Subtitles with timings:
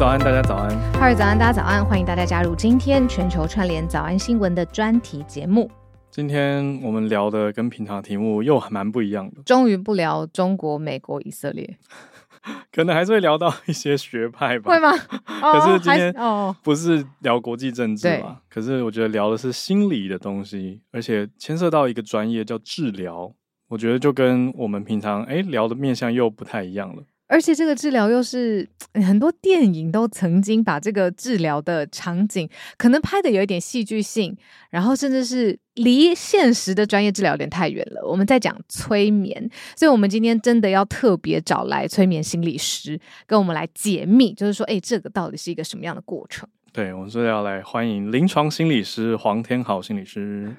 [0.00, 0.70] 早安，大家早安。
[0.94, 1.84] 哈喽早安，大家早安。
[1.84, 5.70] 欢迎大家加入今天全球串联早安新闻的专题节目。
[6.10, 9.42] 今天我们聊的跟平常题目又蛮不一样的。
[9.42, 11.76] 终于不聊中国、美国、以色列，
[12.72, 14.70] 可能还是会聊到一些学派吧？
[14.72, 14.90] 会吗？
[15.52, 18.26] 可是今天哦，不是聊国际政治嘛？
[18.28, 23.30] 哦、可是我觉得聊的是心理的东西，而且牵涉到一个专业叫治疗。
[23.68, 27.02] 我觉得就跟我们平常哎聊的面向又不太一样了。
[27.30, 34.36] 而且这个治疗又是很多电影都曾经把这个治疗的场景可能拍的有一点戏剧性，
[34.68, 38.04] 然后甚至是离现实的专业治疗有点太远了。
[38.04, 42.98] 我们在讲催眠，所以我们今天真的要特别找来催眠心理师
[43.28, 46.48] 跟我们来解密，就是说，哎，这个到底是一个什么样的过程？
[46.72, 50.52] 对，我们是要来欢迎临床心理师黄天豪心理师。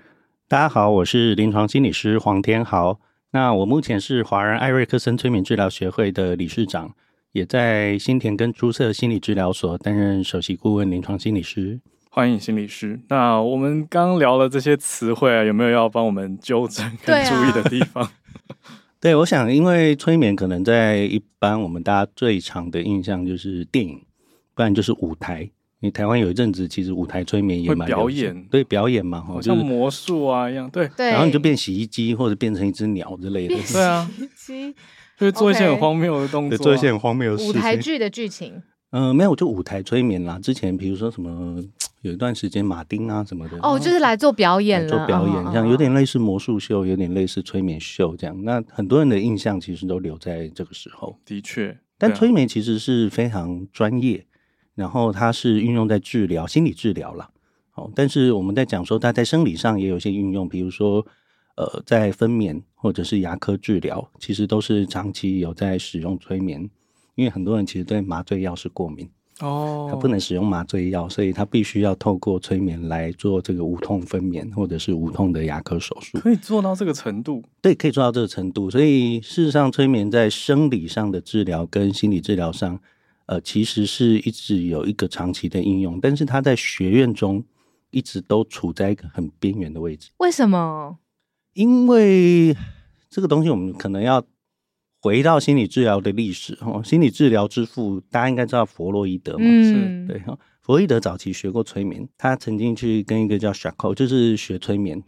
[0.48, 3.02] 大家好，我是临床心理师黄天豪。
[3.34, 6.94] 那我目前是华人艾瑞克森催眠治疗学会的理事长，
[7.32, 11.80] 也在新田跟朱色心理治疗所担任首席顾问、临床心理师。
[12.10, 13.00] 欢迎心理师。
[13.08, 18.04] 那我们刚聊了这些词汇啊，有没有要帮我们纠正跟注意的地方？
[18.04, 18.12] 对，啊、
[19.00, 24.06] 对，我想，因为催眠可能在一般我们大家最常的印象就是电影，
[24.54, 25.50] 不然就是舞台。
[25.84, 31.10] 你台湾有一阵子，其实舞台催眠也蛮表演，对表演嘛，好像魔术啊一样，对对。
[31.10, 34.76] 然后你就变洗衣机，或者变成一只鸟之类的，对啊，洗衣机，
[35.18, 37.50] 就是做一些很荒谬的动作，做一些很荒谬的事情。
[37.50, 40.38] 舞台剧的剧情，嗯、呃，没有，就舞台催眠啦。
[40.38, 41.60] 之前比如说什么，
[42.04, 48.40] 有一段时间马丁啊什么的，哦，就是来做表演了，做表演，像有点类似魔术秀，有点类似催眠秀这样。
[48.44, 51.76] 那很多人的印象其实都留在这个时候，的确。
[51.98, 54.24] 但催眠其实是非常专业。
[54.82, 57.30] 然后它是运用在治疗心理治疗了，
[57.70, 61.06] 好，但是我们在讲说它在生理上也有一些运用，比如说
[61.56, 66.68] 呃，在分娩或者是牙科治疗，其实都是长期有在使用催眠，
[67.14, 69.08] 因为很多人其实对麻醉药是过敏
[69.42, 77.44] 哦，他不能使用麻醉药，所以他必须要透过催眠来做这个无痛分娩或者是无痛的牙科手术，可以做到这个程度？
[77.62, 82.80] 对，可以做到这个程度，所以事实上催眠在生理上的治疗跟心理治疗上。
[83.32, 87.42] 呃，其实是一直有一个长期的应用，但是它在学院中
[87.90, 90.12] 一直都处在一个很边缘的位置。
[90.18, 90.98] 为什么？
[91.54, 92.54] 因为
[93.10, 94.22] 这个东西，我们可能要
[95.02, 96.82] 回到心理治疗的历史哦。
[96.84, 99.46] 心理治疗之父，大家应该知道弗洛伊德嘛？
[99.46, 100.22] 嗯，对。
[100.60, 105.02] 弗洛伊德早期学过催眠，他曾经去跟一个叫 Charcot，就是学催眠，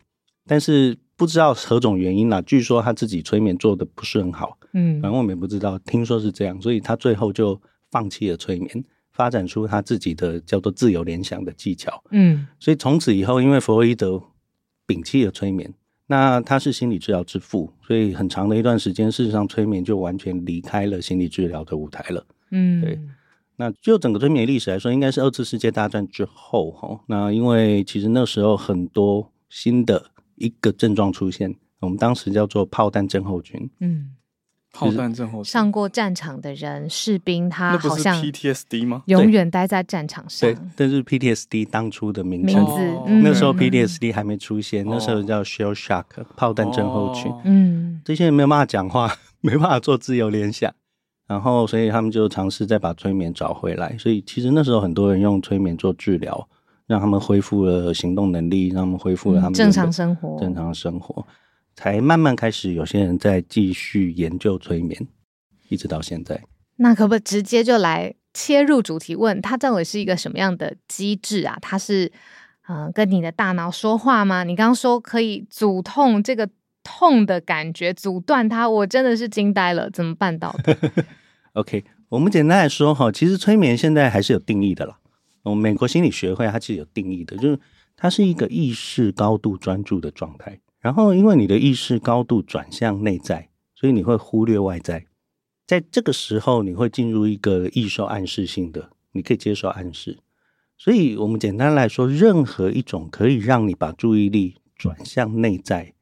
[0.48, 4.58] 但是不知道何种原因啦，据说他自己催眠做的不是很好。
[4.72, 7.62] 嗯，反正我们也不知道，听说是这样，所以他最后就。
[7.94, 12.04] 放弃了催眠，发展出他自己的叫做自由联想的技巧。
[12.10, 14.20] 嗯，所以从此以后，因为弗洛伊德
[14.88, 15.72] 摒弃了催眠，
[16.08, 22.26] 那他是心理治疗之父，所以很长的一段时间，事实上催眠就完全离开了心理治疗的舞台了。
[22.50, 23.00] 嗯，对。
[23.56, 27.00] 那就整个催眠历史来说，应该是二次世界大战之后哈。
[27.08, 30.04] 那因为其实那时候很多新的
[30.38, 33.70] 一个症状出现，我们当时叫做炮弹症候群。
[33.80, 34.16] 嗯。
[34.74, 39.04] 炮弹症候群，上过战场的人，士兵他好像 PTSD 吗？
[39.06, 40.52] 永远待在战场上。
[40.52, 42.54] 对，但是 PTSD 当初的名字，
[43.22, 46.04] 那时候 PTSD 还没出现，那时候叫 Shell Shock
[46.36, 47.32] 炮弹症候群。
[47.46, 50.74] 嗯，这些人没有办法讲话， 没办法做自由联想，
[51.28, 53.96] 然后所以他们就尝试再把催眠找回来。
[54.00, 56.50] 所以其实那时候很多人用催眠做治疗，
[56.88, 61.24] 让他们恢复了行动能力，让他们恢复了他们正常生活，正常生活。
[61.76, 65.08] 才慢慢开始，有些人在继续研究催眠，
[65.70, 66.44] 一直到现在。
[66.78, 71.58] 那可不可以直接就来切入主题问，问它到底是一个什么样的机制啊？
[71.62, 72.12] 它是
[72.68, 74.44] 嗯、呃，跟你的大脑说话吗？
[74.44, 76.50] 你刚刚说可以阻痛，这个
[76.84, 80.78] 痛的感觉阻断它，我真的是惊呆了，怎么办到的？
[81.54, 84.98] OK，我们简单来说哈，其实催眠现在还是有定义的啦。
[85.44, 87.60] 我们美国心理学会它其实有定义的，就是
[87.96, 90.60] 它是一个意识高度专注的状态。
[90.84, 95.06] 然后，因为你的意识高度转向内在，所以你会忽略外在。
[95.66, 100.20] 在这个时候，你会进入一个易受暗示性的，你可以接受暗示。
[100.78, 105.94] 所以，我们简单来说，任何一种可以让你把注意力转向内在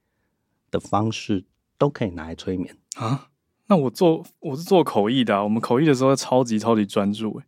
[0.71, 1.45] 的方式，
[1.77, 3.27] 都可以拿来催眠啊。
[3.67, 7.39] 那我做我是做口译的啊，我们口译的时候超级超级专注。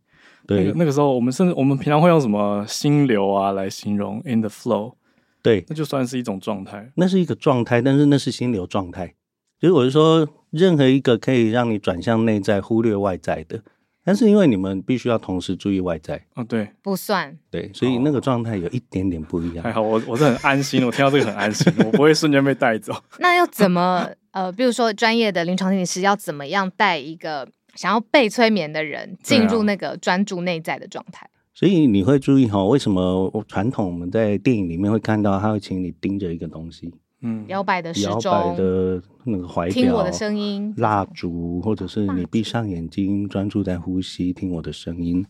[0.46, 4.94] 对，那个，那个时候我们甚至我们平常会用什么心流啊来形容 in the flow。
[5.44, 9.14] 对，那就算是一种状态，那是一个状态，但是那是心流状态。
[9.60, 13.62] 所以我是说，任何一个可以让你转向内在、忽略外在的，
[14.02, 19.62] 但是因为你们必须要同时注意外在，哦，对，不算，对，所以那个状态有一点点不一样。
[19.62, 22.94] 还好，我我是很安心，我听到这个很安心，我不会瞬间被带走。
[23.20, 31.28] 那要怎么呃，比如说专业的临床心理师要怎么样带一个想要被催眠的人进入那个专注内在的状态。
[31.54, 45.24] 所以你会注意哈，为什么传统我们在电影里面会看到他会请你盯着一个东西，嗯，摇摆的时钟，摇摆的那个怀表，听我的声音，蜡烛，或者是你闭上眼睛专注在呼吸，听我的声音。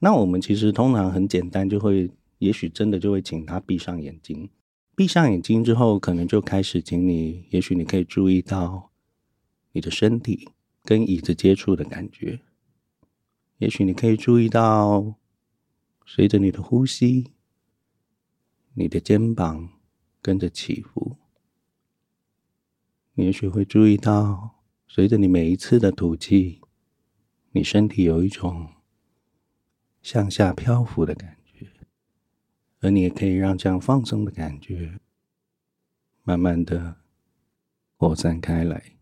[0.00, 4.50] 那我们其实通常很简单，就会也许真的就会请他闭上眼睛，
[4.94, 8.90] 闭上眼睛之后，可能就开始请你，也许你可以注意到
[9.72, 10.50] 你的身体
[10.84, 12.40] 跟椅子接触的感觉，
[13.56, 15.14] 也许你可以注意到。
[16.04, 17.32] 随着你的呼吸，
[18.74, 19.80] 你的肩膀
[20.20, 21.16] 跟着起伏。
[23.14, 26.60] 你也许会注意到，随着你每一次的吐气，
[27.52, 28.72] 你身体有一种
[30.00, 31.70] 向下漂浮的感觉。
[32.80, 34.98] 而你也可以让这样放松的感觉，
[36.22, 37.02] 慢慢的
[37.96, 38.96] 扩散开来。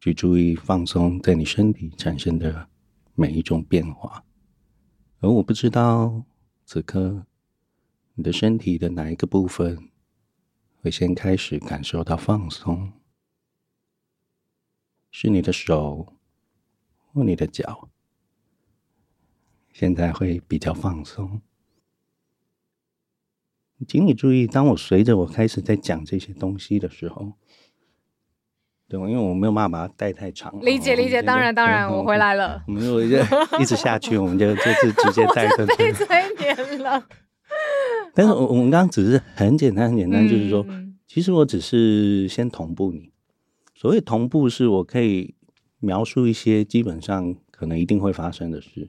[0.00, 2.70] 去注意放松在你身体产生的
[3.14, 4.24] 每一种变化。
[5.20, 6.24] 而我不知道，
[6.64, 7.26] 此刻
[8.14, 9.90] 你的身体的哪一个部分
[10.80, 12.92] 会先开始感受到放松？
[15.10, 16.14] 是你的手，
[17.12, 17.88] 或你的脚，
[19.72, 21.42] 现在会比较放松。
[23.88, 27.32] 请你注意，当我随着我开始在讲这些东西的时候。
[28.88, 30.58] 对，因为我没有办法把它带太长。
[30.62, 32.62] 理解理解，当然当然，我回来了。
[32.66, 33.18] 我们如果就
[33.60, 36.06] 一直下去，我们就就是直接带着被催
[36.38, 37.04] 眠了。
[38.14, 40.64] 但是，我我们刚刚只是很简单很简单，就是说，
[41.06, 43.12] 其实我只是先同步你。
[43.74, 45.34] 所谓同步，是我可以
[45.80, 48.88] 描述一些基本上可能一定会发生的事。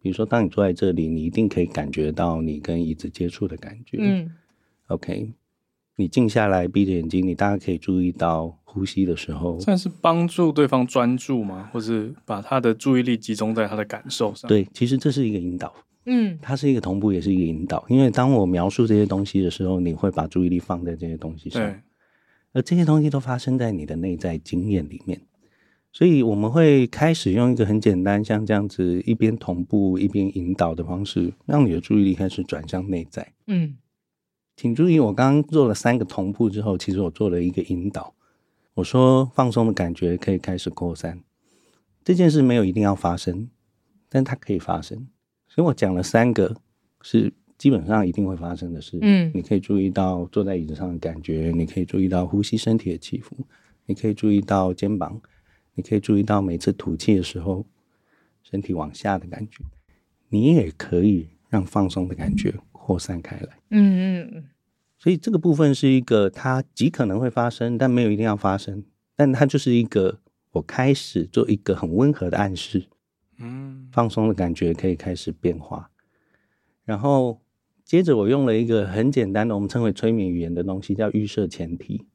[0.00, 3.98] 比如说，当你坐在这里，你一定可以感觉到你跟椅子接触的感觉。
[4.00, 4.30] 嗯
[4.86, 5.32] ，OK。
[5.96, 11.70] 你静下来，闭着眼睛，你大概可以注意到呼吸的时候，算是帮助对方专注吗？
[11.72, 14.48] 或是把他的注意力集中在他的感受上？
[14.48, 15.72] 对，其实这是一个引导，
[16.06, 17.84] 嗯，它是一个同步，也是一个引导。
[17.88, 21.62] 因为当我描述这些东西的时候，你会把注意力放在这些东西上，
[22.52, 25.20] 而这些东西都发生在你的内在经验里面，
[25.92, 33.76] 所以我们会开始用一个很简单，像这样子一边同步一边引导的方式，让你的注意力开始转向内在，嗯。
[34.56, 38.14] 请注意，我刚刚做了三个同步之后，其实我做了一个引导。
[38.74, 41.22] 我说放松的感觉可以开始扩散，
[42.02, 43.48] 这件事没有一定要发生，
[44.08, 45.08] 但它可以发生。
[45.48, 46.56] 所以我讲了三个
[47.02, 48.98] 是基本上一定会发生的事。
[49.00, 53.36] 嗯，你可以注意到坐在椅子上的感觉，你可以注意到呼吸身体的起伏，
[53.86, 55.20] 你可以注意到肩膀，
[55.74, 57.64] 你可以注意到每次吐气的时候
[58.42, 59.64] 身体往下的感觉，
[60.28, 62.54] 你也可以让放松的感觉
[62.84, 64.44] 扩散开来，嗯嗯嗯，
[64.98, 68.84] 所以这个部分是一个，它极可能会发生，但没有一定要发生，
[69.16, 70.20] 但它就是一个，
[70.50, 72.84] 我开始做一个很温和的暗示，
[73.38, 75.90] 嗯，放松的感觉可以开始变化，
[76.84, 77.40] 然后
[77.86, 82.06] 接着我用了一个很简单的，我们称为催眠语言的东西，叫预设前提，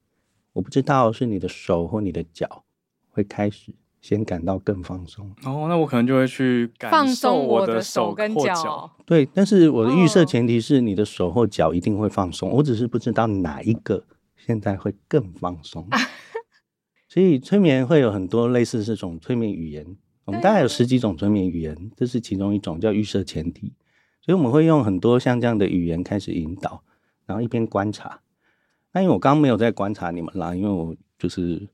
[0.54, 2.64] 我不知道是你的手或你的脚
[3.10, 3.74] 会开始。
[4.02, 8.90] 先感到更放松哦，那我可能就会去感受我的手跟脚。
[9.06, 14.06] 对，但是我的预设前提是你的手或脚一定会放松，我只是不知道哪一个
[14.38, 15.86] 现在会更放松。
[17.10, 19.86] 所以催眠会有很多类似这种催眠语言，
[20.24, 23.74] 我们大概有十几种催眠语言，这是其中一种叫预设前提。
[24.22, 26.84] 所以我们会用很多像这样的语言开始引导，
[27.26, 28.22] 然后一边观察。
[28.94, 31.68] 那因为我刚刚没有在观察你们啦，因为我就是。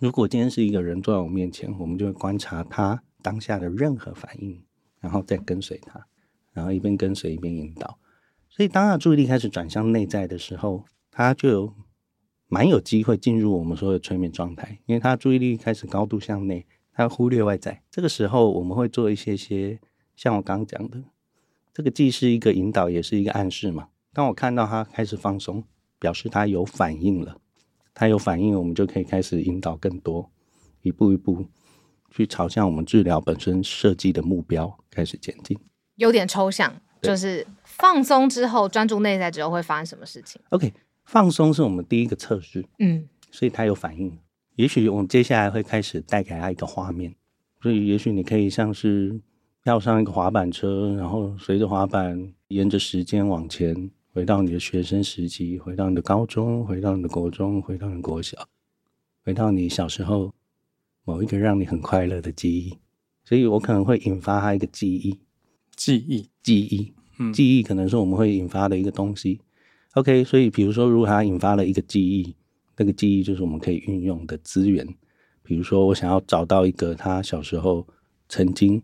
[0.00, 4.62] 如果今天是一个人坐在我面前，我们就会观察他当下的任何反应，
[5.00, 6.06] 然后再跟随他，
[6.52, 7.98] 然后一边跟随一边引导。
[8.48, 11.74] 所以，当他注意力开始转向内在的时候，他就
[12.46, 17.82] 蛮有机会进入我们说的催眠状态，因为他注意力开始高度向内，他忽略外在。
[17.90, 19.80] 这个时候，我们会做一些些
[20.14, 21.02] 像我刚刚讲的，
[21.74, 23.88] 这个既是一个引导，也是一个暗示嘛。
[24.12, 25.64] 当我看到他开始放松，
[25.98, 27.40] 表示他有反应了。
[27.98, 30.30] 他有反应，我们就可以开始引导更多，
[30.82, 31.44] 一步一步
[32.12, 35.58] 去朝向我们治疗本身设计的目标开始前进。
[35.96, 40.72] 有点抽象，就是放松之后专注内在之后会发生什么事情？OK，
[41.06, 44.16] 放松是我们第一个测试，嗯，所以他有反应。
[44.54, 47.16] 也许我们接下来会开始带给他一个画面，
[47.60, 49.20] 所以也许你可以像是
[49.64, 53.90] 跳上一个滑板车，然后随着滑板沿着时间往前。
[54.18, 58.48] 回到你的学生时期，回到你的高中，回到你的国中，回到你的国小，
[59.24, 60.34] 回到你小时候
[61.04, 62.76] 某一个让你很快乐的记忆，
[63.24, 65.20] 所以我可能会引发他一个记忆，
[65.76, 69.40] 记忆，记忆，嗯，记忆可能是我们会引发的一个东西。
[69.92, 72.34] OK，所以比如说，如果他引发了一个记忆，
[72.76, 74.84] 那个记忆就是我们可以运用的资源。
[75.44, 77.86] 比如说，我想要找到一个他小时候
[78.28, 78.82] 曾经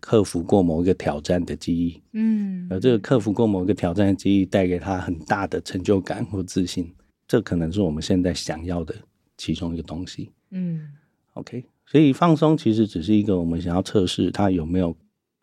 [0.00, 6.92] 克服过某一个挑战的记忆，嗯，而这个克服过某一个挑战的记忆带给他很大的成就感或自信，
[7.26, 8.94] 这可能是我们现在想要的
[9.36, 10.88] 其中一个东西，嗯
[11.34, 14.96] ，OK，所以放松其实只是一个我们想要测试他有没有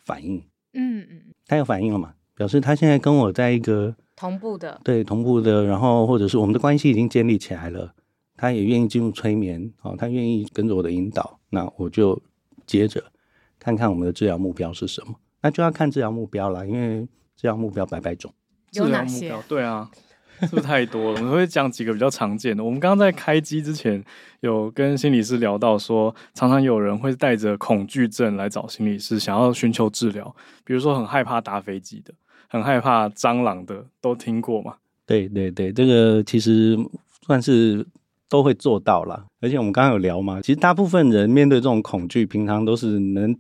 [0.06, 0.38] 反应，
[0.74, 2.14] 嗯嗯，他有反应了嘛？
[2.36, 7.94] 表示他现在跟我在一个同步的，对，同步的，然后或者是我们的关系已经建立起来了。
[8.36, 12.20] 他也愿意进入催眠，哦，他愿意跟着我的引导，那我就
[12.66, 13.02] 接着
[13.64, 17.02] 看看我们的治疗目标是什么，那就要看治疗目标了，因为
[17.38, 18.34] 治疗目标百百种，
[18.74, 19.34] 有哪些？
[19.48, 19.90] 对啊，
[20.42, 21.22] 是不是太多了？
[21.22, 22.62] 我们会讲几个比较常见的。
[22.62, 24.04] 我们刚刚在开机之前
[24.42, 32.14] 有跟心理师聊到说，常常有人会带着恐惧症来找心理师，想要寻求治疗，比如说很害怕搭飞机的，
[32.50, 34.76] 很害怕蟑螂的，都听过吗？
[35.06, 36.78] 对对对，这个其实
[37.26, 37.88] 算是。
[38.30, 43.38] 都会做到了，而且我们刚刚有聊嘛，其实大部分人面对这种恐惧，平常都是能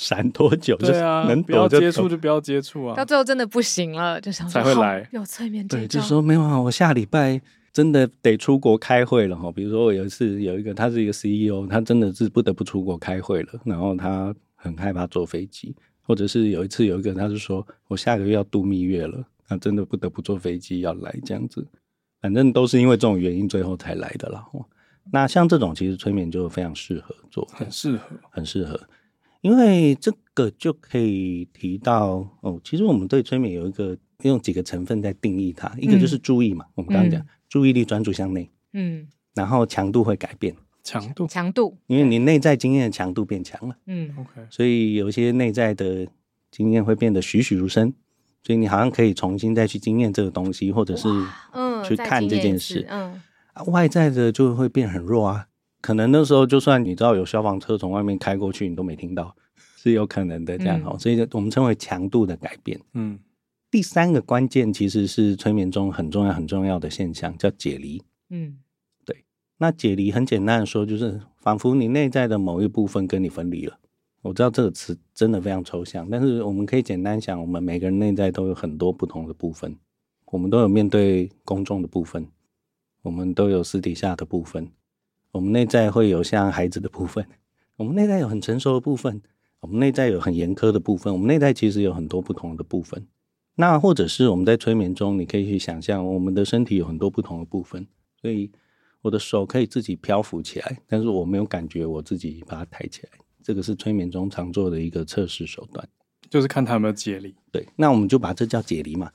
[0.00, 7.40] 闪多久，对啊，能不要接触就不要接触啊，到最后真的不行了，就想才会来有催眠，对，就说没有啊，我下礼拜
[7.72, 9.50] 真的得出国开会了哈。
[9.50, 21.66] 比如说我有一次有一个，他是一个 CEO，他真的是不得不出国开会了，然后他很害怕坐飞机，或者是有一次有一个，他是说我下个月要度蜜月了，他真的不得不坐飞机要来这样子。
[22.20, 24.44] 反正都是因为这种原因，最后才来的啦。
[25.10, 28.78] 那像这种，其实催眠就非常适合做，很适合，很适合。
[29.40, 46.06] 因为这个就可以提到哦，其实我们对催眠有一个用几个成分在定义它，一个就是注意嘛，嗯、我们刚刚讲、嗯、注意力专注向内，嗯，然后强度会改变，强度，强度，因为你内在经验的强度变强了，嗯，OK，所以有些内在的
[46.50, 47.92] 经验会变得栩栩如生。
[48.40, 51.08] 所以你好像可以重新再去经验这个东西，或者是
[51.52, 53.20] 嗯去看这件事，嗯，
[53.66, 55.48] 外在的就会变很弱啊。
[55.80, 59.34] 可能那时候就算你知道有消防车从外面开过去，你都没听到，
[59.76, 60.90] 是有可能的这样哈。
[60.92, 62.80] 嗯、所以我们称为强度的改变。
[62.94, 63.18] 嗯，
[63.70, 68.02] 第三个关键其实是催眠中很重要很重要的现象，叫解离。
[68.30, 68.58] 嗯，
[69.04, 69.24] 对。
[69.58, 73.78] 那解离很简单的说，就是仿佛你内在的某一部分跟你分离了。
[74.22, 79.76] 我知道这个词真的非常抽象，但是我们可以简单想，我们每个人内在都有很多不同的部分，
[80.26, 82.26] 我们都有面对公众的部分，
[83.02, 84.70] 我们都有私底下的部分，
[85.38, 87.24] 我们内在会有像孩子的部分，
[87.76, 89.22] 我们内在有很成熟的部分，
[89.60, 93.06] 我们内在有很严苛的部分，我们内在其实有很多不同的部分。
[93.54, 97.86] 那或者是我们在催眠中，你可以去想象，我们的身体有很多不同的部分，
[98.20, 98.50] 所以
[99.00, 103.10] 我的手可以自己漂浮起来，但是我没有感觉我自己把它抬起来。
[103.40, 105.88] 这个是催眠中常做的一个测试手段，
[106.28, 107.32] 就是看他有没有解离。
[107.52, 109.12] 对，那我们就把这叫解离嘛，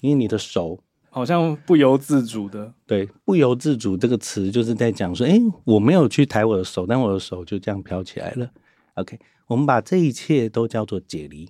[0.00, 0.78] 因为你的手
[1.14, 2.74] 好像不由自主的。
[2.88, 8.50] 对，不由自主这个词就是在讲说，哎，我没有去抬我的手，但我的手就这样飘起来了。
[8.94, 11.48] OK，我们把这一切都叫做解离，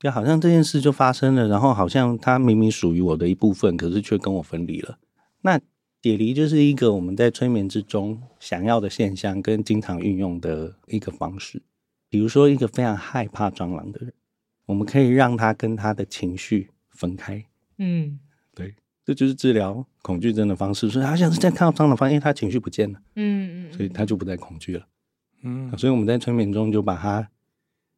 [0.00, 4.98] 就好像这件事就发生了，然后好像它明明属于我的一部分，可是却跟我分离了。
[5.42, 5.56] 那
[6.02, 11.62] 解离就是一个我们在催眠之中想要的现象，跟经常运用的一个方式。
[12.08, 14.12] 比如说，一个非常害怕蟑螂的人，
[14.66, 17.44] 我们可以让他跟他的情绪分开。
[17.78, 18.29] 嗯，对，
[19.10, 20.88] 这就是治疗恐惧症的方式。
[20.88, 23.00] 所以他像是在看到蟑螂，发现他情绪不见了。
[23.16, 24.86] 嗯嗯，所以他就不再恐惧了。
[25.42, 27.28] 嗯，所以我们在催眠中就把他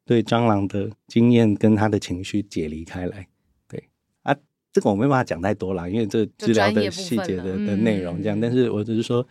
[0.06, 3.28] 对蟑螂的经验跟他的情绪解离开来。
[3.68, 3.90] 对
[4.22, 4.34] 啊
[4.72, 8.40] 这个我没办法讲太多啦，因为这治疗的细节的的内容这样。
[8.40, 9.26] 但是我只是说，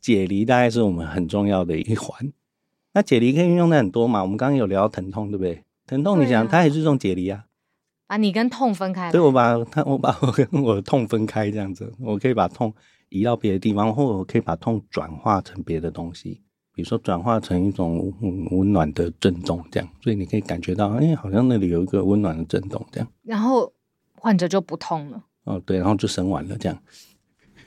[0.00, 2.32] 解离大概是我们很重要的一环。
[2.92, 4.22] 那解离可以运用的很多嘛？
[4.22, 5.64] 我们刚刚有聊到疼痛，对不对？
[5.88, 7.46] 疼痛，你想，它也是一种解离啊。
[8.06, 9.10] 把你跟痛分开。
[9.12, 12.74] 对，我把它，我把我跟我的痛分开，这样子，我可以把痛
[13.08, 16.42] 移到别的地方，或者我可以把痛转化成别的东西，
[16.74, 18.12] 比如说转化成一种
[18.50, 19.88] 温暖的震动，这样。
[20.02, 23.08] 所以你可以感觉到，哎，好像那里有一个温暖的震动，这样。
[23.22, 23.72] 然后。
[24.18, 25.22] 患者就不痛了。
[25.44, 26.76] 哦，对，然后就生完了，这样，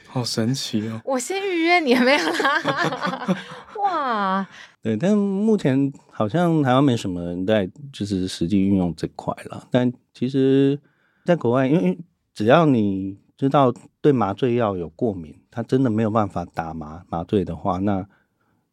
[0.08, 1.00] 好神奇哦！
[1.06, 3.38] 我先预约你，有没有啦？
[3.84, 4.48] 哇，
[4.82, 9.68] 对，但目前好像台湾没什么人在就是实际运用这块了。
[9.72, 10.80] 但其实，
[11.26, 11.98] 在国外，因为
[12.34, 18.08] 只要你知道对麻醉药有过敏，他真的没有办法打麻麻醉的话，那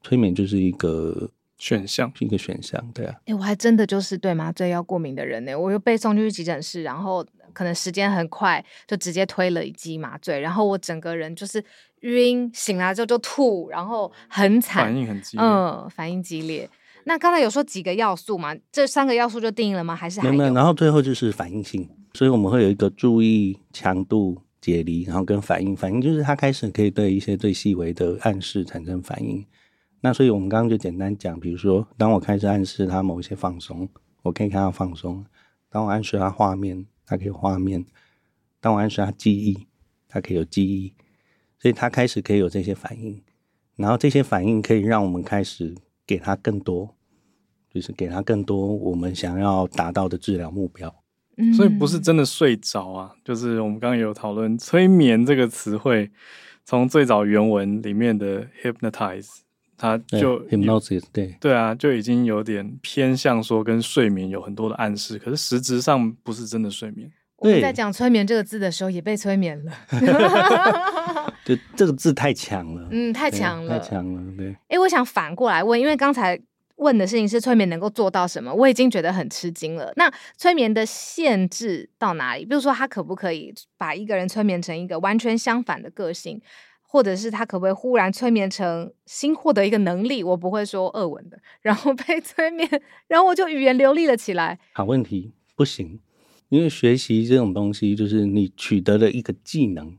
[0.03, 1.31] 催眠就是一个。
[1.59, 3.15] 选项是一个选项，对啊。
[3.21, 5.59] 哎、欸，我还真的就是对麻醉药过敏的人呢。
[5.59, 11.65] 我又被送进去急诊室，然后可能时间很快就直接推了一剂麻醉，然后我整个人就是
[12.00, 15.47] 晕，醒来之后就吐，然后很惨，反应很激烈。
[15.47, 16.69] 嗯，反应激烈。
[17.05, 18.55] 那刚才有说几个要素嘛？
[18.73, 19.95] 这三个要素就定了吗？
[19.95, 20.33] 还是还有？
[20.33, 25.76] 没有，然后最后就是反应性，所以我们会有一个注意强度解离，然后跟反应。
[25.76, 29.47] 反应就是他开始可以对一些最细微的暗示产生反应。
[30.00, 33.88] 那所以我们刚刚就简单讲，比如说，当我开始暗示他某一些放松，
[34.23, 35.25] 我可以看到放松；
[35.71, 37.83] 当我暗示他画面，他可以画面；
[38.61, 39.67] 当我暗示他记忆，
[40.09, 40.93] 他可以有记忆。
[41.59, 43.23] 所以他开始可以有这些反应，
[43.77, 45.75] 然后这些反应可以让我们开始
[46.07, 46.95] 给他更多，
[47.73, 50.95] 就是给他更多我们想要达到的治疗目标。
[51.55, 56.11] 所以不是真的睡着啊，就是我们刚刚有讨论催眠这个词汇，
[56.65, 59.29] 从最早原文里面的 hypnotize，
[59.77, 67.13] 他就 hypnosis 对对啊，就已经有点偏向说跟睡眠有很多的暗示，可是实质上不是真的睡眠。
[67.37, 69.73] 我们在讲催眠这个字的时候，也被催眠了。
[71.47, 74.37] 对，这个字太强了，嗯，太强了，太强了。
[74.37, 76.38] 对，哎、欸，我想反过来问，因为刚才。
[76.79, 78.53] 问的事情是催眠能够做到什么？
[78.53, 79.91] 我已经觉得很吃惊了。
[79.97, 82.45] 那催眠的限制到哪里？
[82.45, 86.38] 比如说，他可不可以把一个人催眠成一个完全相反的个性，
[86.83, 90.23] 或者是他可不可以忽然催眠成新获得一个能力？
[90.23, 92.69] 我不会说俄文的，然后 被催眠，
[93.09, 94.59] 然后我就语言流利了起来。
[94.75, 95.99] 好问题，不行，
[96.50, 99.97] 因为学习这种东西，就是你取得了一个技能，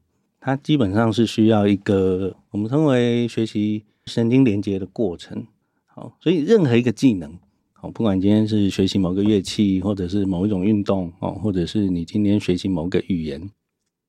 [0.48, 5.46] 它基本上是需要一个我们称为学习神经连接的过程。
[5.86, 7.38] 好，所以任何一个技能，
[7.74, 13.52] 好，不管今天是学习某个乐器，或者是某一种运动，哦，或者是你今天学习某个语言，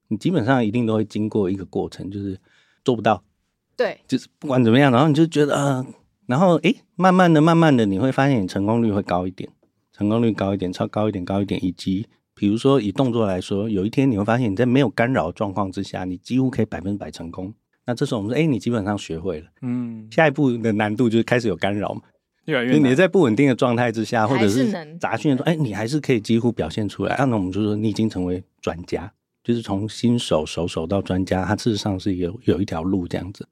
[0.06, 2.38] 你基本上一定都会经过一个过程，就是
[2.84, 3.24] 做不到，
[3.76, 5.84] 对，就是不管怎么样，然后你就觉得，呃，
[6.26, 9.50] 然后诶，慢慢的、慢慢的，你会发现你成功率会高一点，
[9.92, 12.06] 成功率高一点，超高一点，高一点，以及
[12.38, 17.52] 比如说以动作来说，有一天你会发现你在没有干扰的状况之下，你几乎可以百分之百成功。
[17.84, 19.48] 那这时候我们说，哎、欸，你基本上学会了。
[19.62, 22.02] 嗯，下一步的难度就是开始有干扰嘛，
[22.44, 22.92] 越来越难。
[22.92, 27.16] 你在不稳定的状态之下，或者是杂讯的时候，哎、欸，你还是可以几乎表现出来。
[27.18, 33.48] 那我们就说，你已经成为专家，就是从新手、熟手到专家，它事实上是有有一条路这样子。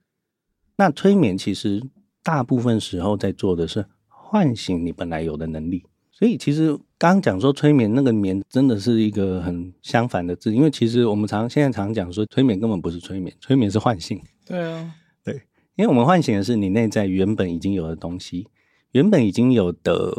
[0.77, 1.83] 那催眠其实
[2.23, 5.83] 大部分时候在做的是唤醒你本来有的能力。
[6.17, 14.19] 所以其实刚刚讲说催眠那个眠真的是一个很相反的字，因为其实我们常现在常讲说催眠根本不是催眠，催眠是唤醒。
[14.43, 15.35] 对啊，对，
[15.75, 18.47] 因为我们唤醒的是你内在原本已经有的东西，
[18.93, 20.11] 原本已经有的。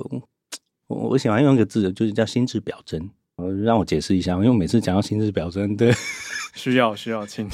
[0.86, 3.10] 我我喜欢用一个字，就是叫心智表征。
[3.34, 5.92] 呃，让我解释一下，因为我每次讲到心智表征，对，
[6.54, 7.50] 需要需要请。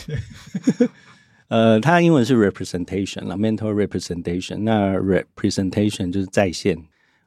[1.49, 4.59] 呃，它英文是 representation 啦，mental representation。
[4.59, 6.79] 那 representation 就是再现。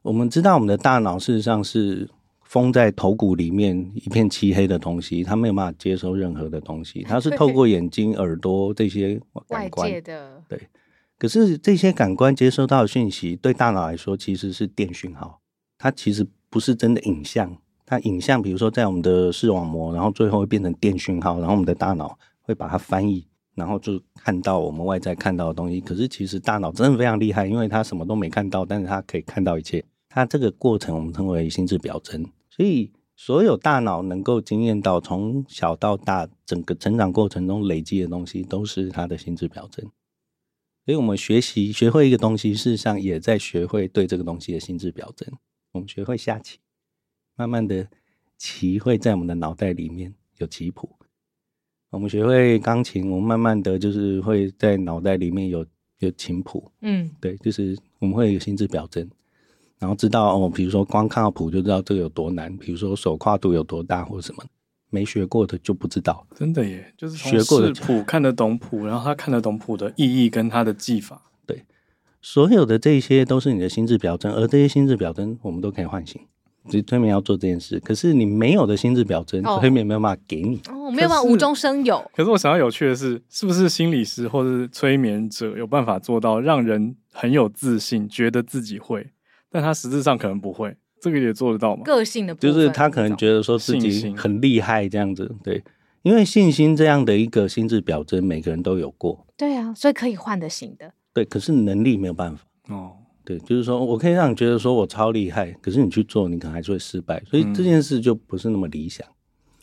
[0.07, 2.09] 我们知道，我们的大脑事实上是
[2.45, 7.03] 封在头骨里面一片漆黑的东西，它没有办法接收任何的东西。
[7.03, 10.57] 它是 透过眼睛、耳朵这些感官的，对。
[11.19, 15.41] 可是这些感官接收到的讯息，对大脑来说其实是电讯号，
[15.77, 17.57] 它其实不是真的影像。
[17.85, 23.27] 它影像，比如说在我们的视网膜，然后最后会变成电讯号，然后我们的大脑会把它翻译。
[23.55, 29.83] 然后就看到我们外在看到的东西，可是其实大脑真的非常厉害，因为它什么都没看到，但是它可以看到一切。
[30.17, 32.25] 它这个过程我们称为心智表征。
[32.49, 39.85] 所以所有大脑能够经验到从小到大整个成长过程中累积的东西，都是它的心智表征。
[40.83, 45.31] 所以我们学习学会一个东西，事实上也在学会对这个东西的心智表征。
[45.73, 46.57] 我们学会下棋，
[47.35, 47.87] 慢慢的
[48.39, 50.95] 棋会在我们的脑袋里面有棋谱。
[51.91, 55.63] 我们学会钢琴，我们慢慢的就是会在脑袋里面有
[55.99, 59.07] 有琴谱，嗯，对，就是我们会有心智表征，
[59.79, 64.43] 然后知道哦，比如说光看到谱就知道这个有多难，比如说手跨度有多大或者什么，
[64.89, 66.25] 没学过的就不知道。
[66.35, 71.63] 真的耶，就是学过的谱看得懂谱，然后他看得懂谱的意义跟他的技法，对，
[72.21, 76.21] 所有的这些都是你的心智表征，而这些心智表征我们都可以唤醒。
[76.69, 82.03] 所以催眠要做这件事，可是你没有的心智表征，催眠没有办法给你，哦，没有办法无中生有。
[82.13, 89.09] 可是我想要有趣的是，是不是心理师或者是催眠者有办法做到让人很有自信，觉得自己会，
[89.49, 91.83] 但他实质上可能不会，这个也做得到吗？
[91.83, 95.63] 个性的，就是他可能觉得说自己很厉害这样子，对，
[96.03, 102.91] 因为信心这样的一个心智表征，每个人都有过，对啊，所以可以换得醒的，对，可是能力没有办法哦。
[103.23, 109.05] 对，就是说我可以让你觉得说我超厉害，可是你去做，你可能还是会失败，所以这件事就不是那么理想。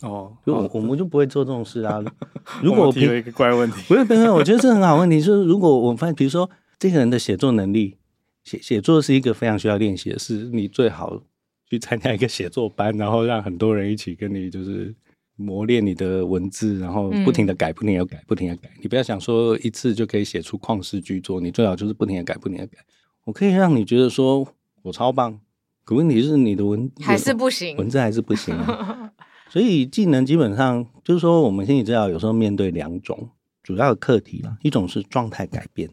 [0.03, 1.99] 嗯、哦，就我我们就不会做这种事啊。
[2.61, 5.19] 如果我提了一个怪问题，不是，不是，我觉得这很好问题。
[5.19, 7.97] 就是如果我发现，比如说这个人的写作能力，
[8.45, 11.21] 写写作是一个非常需要练习的事，你最好
[11.69, 14.95] 去参加一个写作班，然后让很多人一起跟你就是
[15.35, 18.69] 磨练你的文字，然后不停的改，不停的改，不停的改。
[18.81, 22.77] 你不要想说一次就可以写出旷世巨作，你最好就是不停的改，不停的改。
[23.25, 24.47] 我可以让你觉得说
[24.83, 25.39] 我超棒，
[25.83, 29.11] 可问题是你的文还是不行，文字还是不行啊。
[29.49, 33.29] 所以技能基本上就是说，我们心理治疗有时候面对两种
[33.63, 35.89] 主要的课题嘛，一种是状态改变，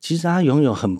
[0.00, 0.96] 其实它拥有很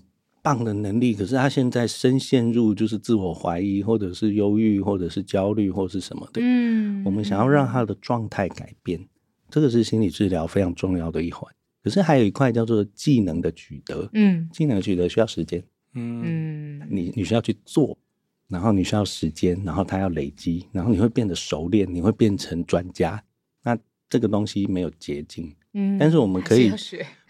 [0.47, 6.41] 棒的能力，可是他现在深陷入就是自我怀疑，或者是忧郁，或者是焦虑，或者是什么的。
[6.41, 9.05] 嗯，我们想要让他的状态改变，
[9.51, 11.53] 这个是心理治疗非常重要的一环。
[11.83, 15.61] 可是还有一块叫做技能的取得，嗯，技能的取得需要时间，
[15.95, 17.99] 嗯，你你需要去做，
[18.47, 23.21] 然后你需要时间，然后他要累积，然后你会变得熟练，你会变成专家。
[23.65, 23.77] 那
[24.09, 26.71] 这个东西没有捷径，嗯，但是我们可以，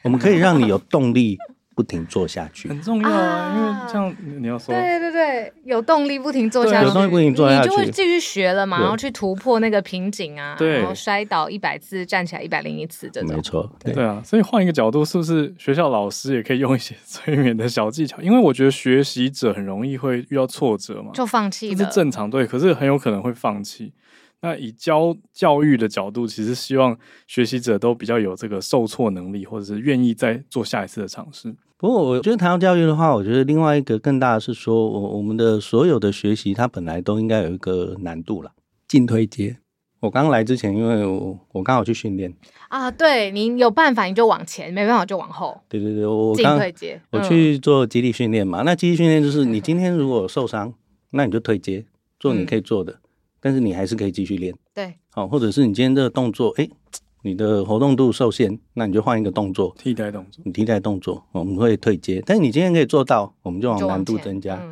[0.04, 1.38] 我们可以让你有动力。
[1.76, 2.70] 不停做下去。
[2.70, 10.78] 很重要啊，因为这样你要说，对对对，有动力不停做下去，有动力不停做下去，你就会继续学了嘛，然后去突破那个瓶颈啊，对。
[10.78, 13.36] 然后摔倒一百次，站起来一百零一次，这种。
[13.36, 14.02] 没错，对。
[14.02, 18.18] 啊，所以换一个角度，是不是学校老师也可以用一些催眠的小技巧？
[18.22, 23.92] 因为我觉得学习者很容易会遇到挫折嘛，就放弃，这是正常，对，可是很有可能会放弃。
[24.40, 31.54] 那以教教育的角度，其实希望学习者都比较有这个受挫能力，或者是愿意再做下一次的尝试。
[31.78, 38.52] 不过，我觉得谈到教育的话，我觉得另外一个更大的是说，我我们的所有的学习，它本来都应该有一个难度了。
[38.88, 39.58] 进退阶，
[40.00, 42.34] 我刚来之前，因为我我刚好去训练
[42.68, 45.60] 啊，对，你有办法你就往前，没办法就往后。
[45.68, 48.62] 对对对，我进退阶，我去做肌力训练嘛。
[48.62, 50.72] 嗯、那肌力训练就是，你今天如果受伤，
[51.10, 51.84] 那你就退阶，
[52.18, 52.92] 做你可以做的。
[52.92, 52.98] 嗯
[53.38, 56.68] 但是你还是可以继续练，对，好，或者是你今天这个动作，哎，
[57.26, 62.22] 你的活动度受限，那你就换一个动作，替代动作，你替代动作，我们会退阶。
[62.24, 64.62] 但是你今天可以做到，我们就往难度增加。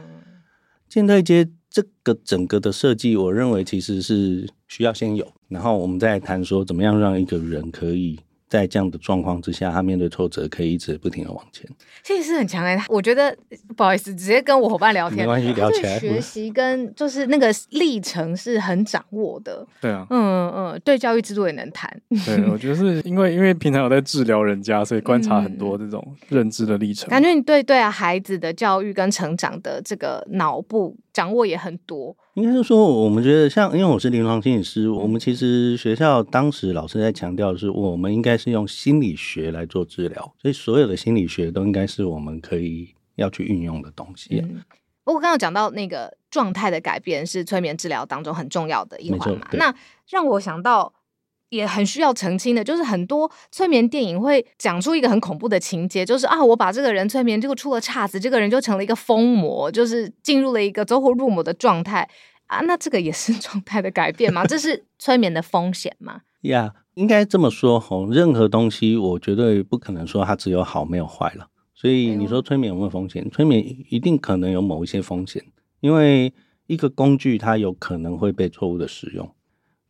[0.89, 8.21] 进退阶这个整个的设计，我认为其实是需要先有，然后我们再谈说怎么样让一个人可以。
[8.55, 11.69] 在这样的状况之下，他面对挫折可以一直不停的往前。
[12.05, 13.37] 这也是很强哎，我觉得
[13.77, 15.99] 不好意思，直接跟我伙伴聊天，没关系，聊起来。
[15.99, 19.67] 学习跟就是那个历程是很掌握的。
[19.83, 21.93] 对啊，嗯嗯，对教育制度也能谈。
[22.25, 27.09] 对，我觉得是因为因为平常有在治疗人家，所以观察很多这种认知的历程。
[27.09, 32.17] 嗯、感觉你对对啊，孩子的教育跟成长的这个脑部掌握也很多。
[32.35, 44.41] 应该是说，我们觉得像，因为我是临床心理师，我们其实学校当时老师在强调的是，我们应该是用心理学来做治疗，所以所有的心理学都应该是我们可以要去运用的东西。
[44.43, 44.63] 嗯，
[45.05, 49.75] 不过刚刚讲到那个状态的改变是催眠治疗当中很重要的一环嘛，那
[50.09, 50.93] 让我想到。
[51.55, 62.09] 也很需要澄清的，就是很多催眠电影会讲出一个很恐怖的情节，就是啊，我把这个人催眠，结果出了岔子，这个人就成了一个疯魔，就是进入了一个走火入魔的状态
[62.47, 62.61] 啊。
[62.63, 64.45] 那这个也是 状态的改变吗？
[64.45, 66.23] 这是催眠的风险吗？
[66.43, 71.49] 呀，yeah, 应该这么说吼，任何东西我绝对不可能说它只有好没有坏了。
[71.75, 73.31] 所以你说催眠有没有风险？
[73.31, 75.45] 催眠一定可能有某一些风险，
[75.81, 76.33] 因为
[76.67, 79.31] 一个工具它有可能会被错误的使用。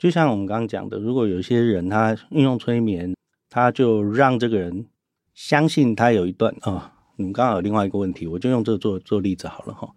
[0.05, 3.14] 就像我们刚刚讲的，如果有些人他运用催眠，
[3.49, 4.85] 他就让这个人
[5.33, 6.83] 相信他有一段啊、哦，
[7.17, 9.88] 你们刚好有另外一个问题，我就用这个做做例子好了哈。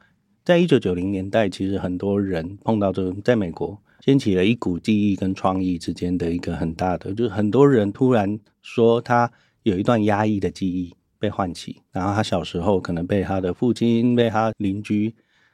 [0.46, 9.30] 在一九九零年代，其实很多人碰到这个，在美国掀起了一股记忆跟创意之间的一个很大的，就是很多人突然说他
[9.64, 15.14] 有一段压抑的记忆被唤起，然后他小时候可能被他的父亲、被他邻居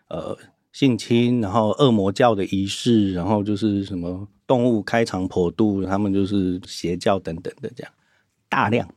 [0.10, 0.38] 呃
[0.72, 4.28] 性侵，然后恶魔教的仪式，然后就是什么。
[4.46, 7.92] 动物开肠破肚，他们就是邪教等等的这样
[8.50, 8.88] 大量。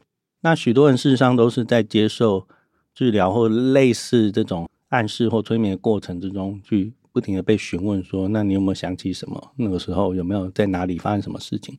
[0.41, 2.47] 那许多人事实上都是在接受
[2.95, 9.53] 治疗或类似这种暗示或催眠的过程之中，去不停的被询问说：“那你有没有想起什么？
[9.57, 11.79] 那个时候有没有在哪里发生什么事情？”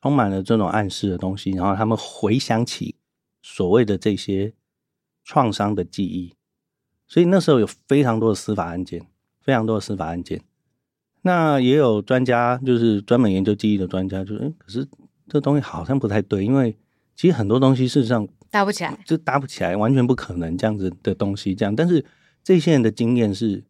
[0.00, 2.94] 充满了这种暗示的东西，然后他们回想起
[3.42, 4.52] 所谓的这些
[5.24, 6.34] 创伤的记忆。
[7.08, 9.06] 所以那时候有非常多的司法案件，
[9.40, 10.42] 非常多的司法案件。
[11.28, 14.88] 那也有专家，就是专门研究记忆的专家，就是，可是
[15.28, 16.74] 这东西好像不太对，因为
[17.14, 21.54] 其实很多东西事实上搭不起来，就搭不起来，完全不可能这样子的东西。
[21.54, 22.02] 这样，但是
[22.42, 23.62] 这些人的经验是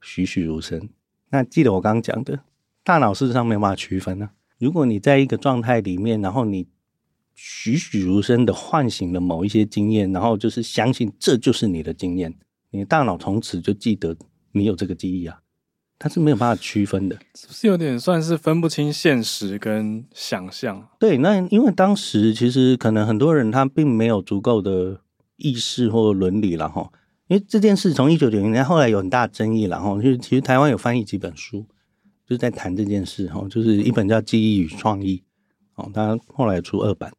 [0.00, 0.88] 栩栩如生。
[1.28, 2.40] 那记得我刚刚讲的，
[2.82, 4.32] 大脑事实上没有办法区分呢、啊。
[4.58, 6.66] 如果你在一个状态里面，然后你
[7.34, 12.34] 栩栩如生的唤醒了某一些经验，然后就是相信这就是你的经验，
[12.70, 14.16] 你的大脑从此就记得
[14.52, 15.38] 你有这个记忆啊。
[16.04, 20.86] 它是没有办法区分的，是不是有点算是分不清现实跟想象？
[20.98, 25.00] 对，那因为当时其实可能很多人他并没有足够的
[25.38, 26.90] 意识或伦理了哈。
[27.28, 29.98] 因为这件事从一九九零年后来有很大争议了哈。
[30.02, 31.64] 就其实台湾有翻译几本书，
[32.26, 33.46] 就是在谈这件事哈。
[33.48, 35.22] 就是一本叫《记忆与创意》
[35.82, 37.10] 哦，他后来出二版。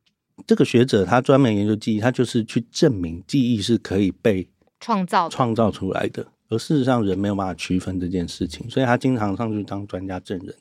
[0.45, 4.48] 这个学者他专门研究记忆，他就是去证明记忆是可以被
[4.80, 6.28] 创造创造出来的。
[6.49, 10.55] 而事实上，人没有办法区分这件事情，所以他经常上去当专家证人，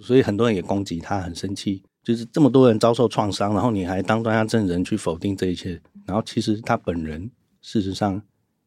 [0.00, 1.82] 所以很多人也攻击他，很生气。
[2.02, 8.22] 就是这么多人遭受创伤，然后你还当专家证人去否定这一切，然后其实他本人事实上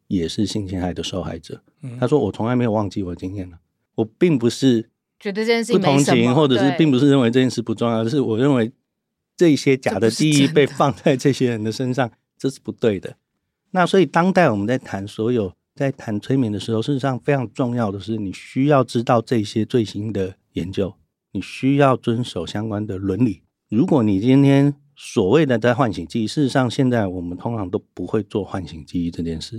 [0.08, 1.60] 也是性侵害的受害者。
[1.82, 3.58] 嗯、他说：“我从来没有忘记我的经验了，
[3.96, 8.72] 我并不是觉得这件事不同情，或者是并不是认为这件事不重要，而是我认为
[9.36, 13.16] 这些假的记忆被放在这些人的身上，这是不对的。
[13.72, 20.94] 那所以当代我们在谈所有在谈催眠的时候，事实上非常重要的是，你需要知道这些最新的研究，
[21.32, 23.42] 你需要遵守相关的伦理。
[23.68, 29.56] 如果你今天所谓的在唤醒记忆，事实上现在我们通常都不会做唤醒记忆这件事，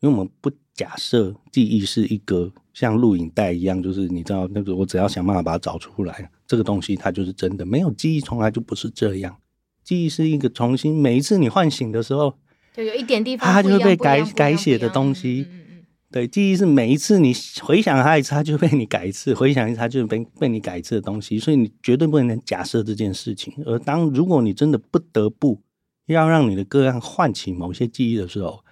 [0.00, 7.64] 因为我们不假设记忆是一个像录影带一样，就是你知道那个我只要想办法把它找出来，这个东西它就是真的。
[7.64, 9.38] 没有记忆从来就不是这样，
[9.82, 12.34] 记忆是一个重新每一次你唤醒的时候。
[12.74, 15.46] 就有一点地方，它就会被改改写的东西。
[15.50, 21.38] 嗯嗯，对，记忆是每一次你回想它一次，它就被你改一次；回想一次，它就被被你改一次的东西。
[21.38, 23.52] 所以你绝对不能假设这件事情。
[23.66, 25.60] 而当如果你真的不得不
[26.06, 28.64] 要让你的个案唤起某些记忆的时候，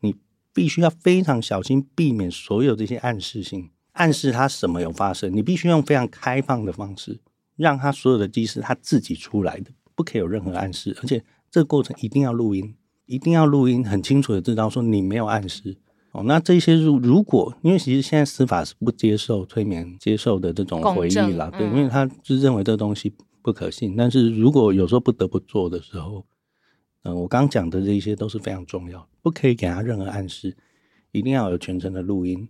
[0.00, 0.14] 你
[0.52, 5.34] 必须要非常小心，避免所有这些暗示性暗示它什么有发生。
[5.34, 7.20] 你必须用非常开放的方式，
[7.56, 12.74] 让他所有的记忆是他自己出来的，不可以有任何暗示，而且这个过程一定要录音。
[13.10, 15.76] 一定要录音，很清楚的知道说你没有暗示
[16.12, 16.22] 哦。
[16.22, 23.96] 那这些如如果，因为其实现在司法是不接受催眠接受的这种回忆啦，对，因为他是认为这个东西不可信。
[23.96, 26.24] 但是如果有时候不得不做的时候，
[27.02, 30.56] 嗯，我刚讲的这些都是非常重要，不可以给他任何暗示，
[31.10, 32.48] 一定要有全程的录音，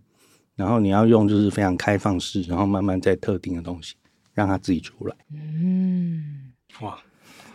[0.55, 3.95] 然后你要用就是非常开放式，然后慢慢在特定的东西
[4.35, 5.15] 让他自己出来。
[5.33, 6.99] 嗯，哇。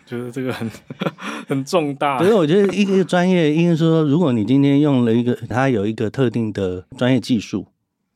[0.06, 0.70] 就是这个很
[1.46, 7.66] 很重大，所以我觉得一个专业，应该说，如果你今天用了一个，它有一个特定的专业技术，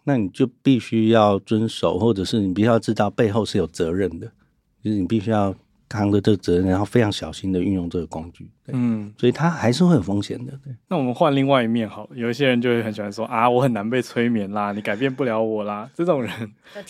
[0.05, 4.29] 那你就必须要遵守，或者是你必须要知道背后是有责任的，
[4.83, 5.55] 就是你必须要。
[5.91, 10.53] 扛着这个责任，然后非常小心的运用这个工具，嗯，所以它还是会有风险的。
[10.65, 16.33] 对，那我们换另外一面好了，有一些人就会很喜欢说啊，我很难被催眠啦，你改变不了我啦，这种人，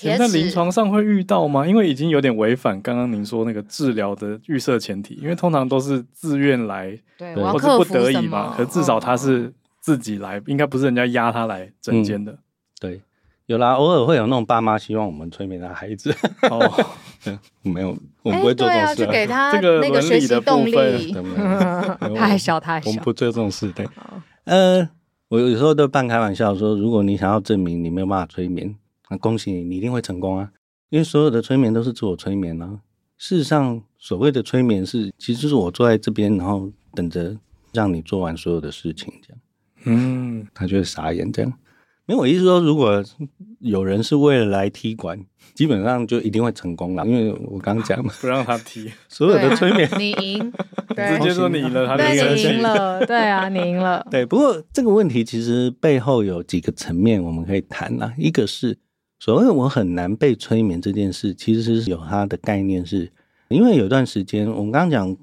[0.02, 1.66] 你在临床上会遇到吗？
[1.66, 12.38] 因为已经有点违反刚刚您说那个治疗的预设前提，因为通常都是自愿来，对，或是不得已嘛，可至少他是自己来，哦、应该不是人家压他来诊间的，嗯，
[12.78, 13.00] 对。
[13.50, 16.14] 有啦，偶尔会有那种爸妈希望我们催眠他孩子。
[16.48, 16.86] 哦，
[17.62, 17.88] 没有，
[18.22, 19.04] 我们不会做这种事。
[19.04, 20.72] 就给他那个学习动力。
[22.14, 22.88] 他还小，他还小。
[22.88, 23.72] 我们不做这种事。
[23.72, 23.84] 对。
[24.44, 24.88] 呃，
[25.30, 28.72] 我有时候都半开玩笑说，如果你想要证明你没有办法催眠，
[29.08, 30.52] 那恭喜你，你一定会成功啊！
[30.90, 32.78] 因为所有的催眠都是自我催眠啊。
[33.18, 37.36] 事实上，所谓的催眠是，其实是我坐在这边，然后等着
[37.72, 39.40] 让你做完所有的事情，这样。
[39.86, 41.52] 嗯，他就会傻眼这样。
[42.10, 43.00] 因为我意思说，如果
[43.60, 45.16] 有人是为了来踢馆，
[45.54, 47.06] 基本上就一定会成功了。
[47.06, 50.52] 因为我刚讲嘛，不让他踢，所有的催眠，你赢，
[50.90, 54.04] 直接说你赢了，他对，你赢了，对啊，你赢了。
[54.10, 58.12] 对，不过这个问题其实背后有几个层面我们可以谈啊。
[58.18, 58.76] 一个是
[59.20, 63.12] 所谓我很难被催眠这件事，其实是有它的概念是，是
[63.50, 65.16] 因为有段时间我们刚刚讲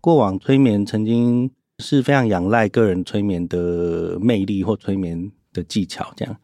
[0.00, 1.50] 过往催眠曾经
[1.80, 5.30] 是非常仰赖个人催眠的魅力或催眠。
[5.52, 6.36] 的技巧这样，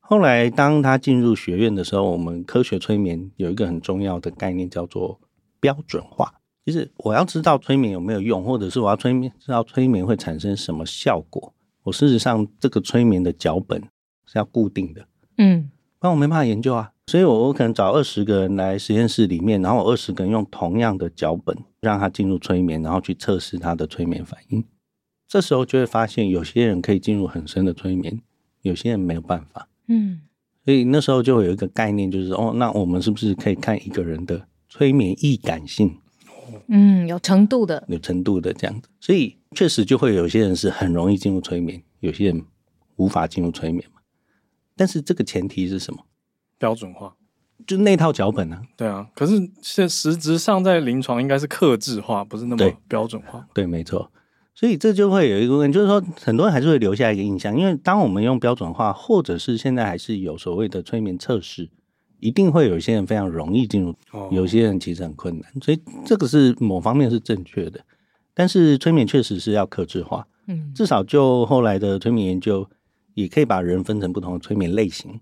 [0.00, 5.20] 后来当他进入学院的时候，我们科学催眠有一个很重要的概念叫做
[5.60, 6.34] 标准化。
[6.64, 11.52] 就是我要知道催眠有没有用，或者是我要催眠知道催眠会产生什么效果。
[11.82, 13.82] 我事实上这个催眠的脚本
[14.26, 15.04] 是要固定的，
[15.38, 16.92] 嗯，不然我没办法研究啊。
[17.08, 24.64] 所以我我可能找二十个人来实验室里面，然后我二十个人用同样的脚本让他进入催眠，然后去测试他的催眠反应。
[25.26, 28.20] 这时候就会发现，有些人可以进入很深的催眠。
[28.62, 30.20] 有些人没有办法，嗯，
[30.64, 35.98] 所以那时候就会有一个概念，就是哦，那我们是不是可以看一个人的催眠易感性？
[36.68, 38.88] 嗯，有程度的，有程度的这样子。
[39.00, 42.44] 所以确实就会有些人是很容易进入催眠，有些人
[42.96, 44.00] 无法进入催眠嘛。
[44.76, 46.04] 但是这个前提是什么？
[46.58, 47.16] 标准化，
[47.66, 48.62] 就那套脚本啊。
[48.76, 53.46] 对啊，可是现实质上在临床应该是克制化，不是那么标准化。
[53.52, 54.10] 对，对，没错。
[54.54, 61.70] 所以这就会有一个问题，就是说很多人还是会留下一个印象，因为当我们用标准化，或者是现在还是有所谓的催眠测试，
[62.20, 63.94] 一定会有一些人非常容易进入，
[64.30, 65.50] 有些人其实很困难。
[65.62, 67.80] 所以这个是某方面是正确的，
[68.34, 70.26] 但是催眠确实是要克制化。
[70.46, 72.68] 嗯，至少就后来的催眠研究，
[73.14, 75.18] 也可以把人分成不同的催眠类型。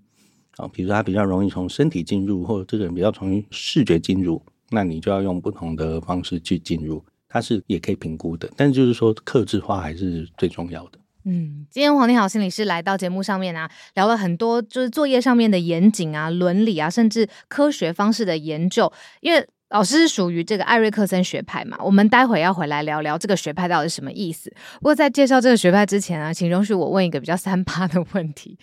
[0.56, 7.02] 啊，比如说他比较容易从身体进入，或者这个人比较从视觉进入，那你就要用不同的方式去进入。
[7.30, 10.98] 它是也可以评估的，但就是说，克制化还是最重要的。
[11.24, 18.92] 嗯，今天黄庭好心理师来到节目上面啊，聊了很多，就是作业上面的严谨啊、伦理啊，甚至科学方式的研究。
[19.20, 24.50] 因为老师是属于这个艾瑞克森学派嘛，我们待会要回来聊聊这个学派到底是什么意思。
[24.80, 28.58] 不过在介绍这个学派之前啊，请容许我问一个比较三八的问题：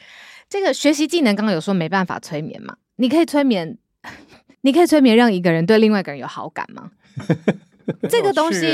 [0.50, 2.76] 这个学习技能刚刚有说没办法催眠嘛？
[2.98, 3.78] 你可以催眠，
[4.62, 6.92] 你可以催眠让一个人对另外一个人有好感吗？
[8.10, 8.66] 这个东西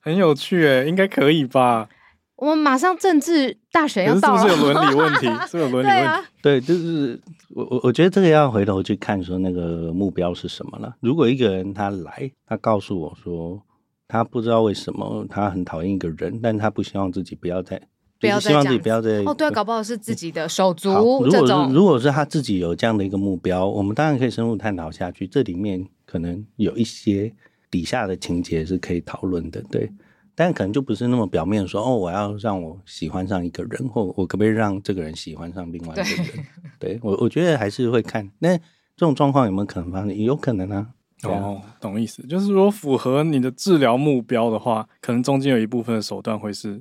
[0.00, 1.88] 很有趣诶，应该可以吧？
[2.36, 5.26] 我们马上政治大选要到了，是不是有伦理问题？
[5.44, 6.00] 是是有伦理问题？
[6.00, 10.94] 对啊，对，就是我我我觉得这个要回头去看，说那个目标是什么了。
[11.00, 13.62] 如果一个人他来，他告诉我说，
[14.08, 17.78] 他不知道为什么他很讨厌一个人，但他不希望自己不要再，
[18.18, 20.90] 不要希望自己不要再哦，对，搞不好是自己的手足。
[21.22, 25.26] 如果是如果是他自己有这样的一个目标，我们当然可以深入探讨下去。
[25.26, 27.34] 这里面可能有一些
[27.70, 29.90] 底下的情节是可以讨论的，对。
[30.34, 36.26] 但可能就不是那么表面说哦，我要让我喜欢上一个人，或我可不可以让这个人喜欢上另外一个人？
[36.78, 38.30] 对，对我，我觉得还是会看。
[38.38, 38.62] 那这
[38.96, 40.08] 种状况有没有可能发生？
[40.08, 40.86] 也有可能啊。
[41.24, 46.80] 哦，懂意思，就是如果符合你的治疗目标的话，可能中间有一部分的手段会是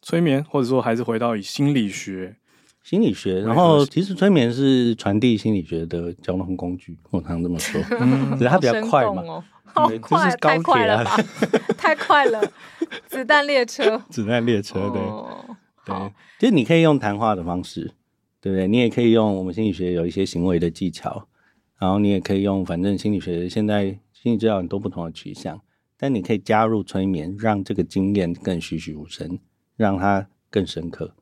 [0.00, 2.36] 催眠，或者说还是回到以心理学、
[2.84, 3.40] 心理学。
[3.40, 7.82] 然后其实催眠是传递心理学的交通工具，我常常这么说，
[8.38, 9.44] 只是它比较快嘛。
[9.74, 11.16] 好快，就是、太快了吧！
[11.76, 12.40] 太快了，
[13.06, 17.92] 子弹列车， 子弹列车，对，哦、对，其实你可以用谈话的方式，
[18.40, 18.68] 对不对？
[18.68, 21.26] 你也可以用我们心理学有一些行为的技巧，
[21.78, 25.60] 然后你也可以用，反正心理学现在心理治疗很多不同的取向，
[25.98, 29.38] 但你可以加入催眠，让这个经验更栩栩如生，
[29.76, 31.14] 让它更深刻。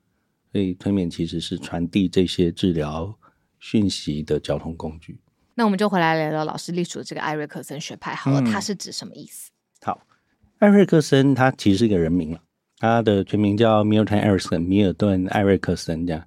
[0.52, 3.14] 所以，催眠其实是传递这些治疗
[3.58, 5.18] 讯息的交通工具。
[5.54, 9.50] 那我们就回来聊聊老师隶属的这个艾瑞克森学派好了，它是指什么意思？
[9.82, 10.06] 好，
[10.58, 12.40] 艾瑞克森他其实是一个人名了，
[12.78, 16.26] 他的全名叫 Milton Erickson，米尔顿·艾瑞克森这样。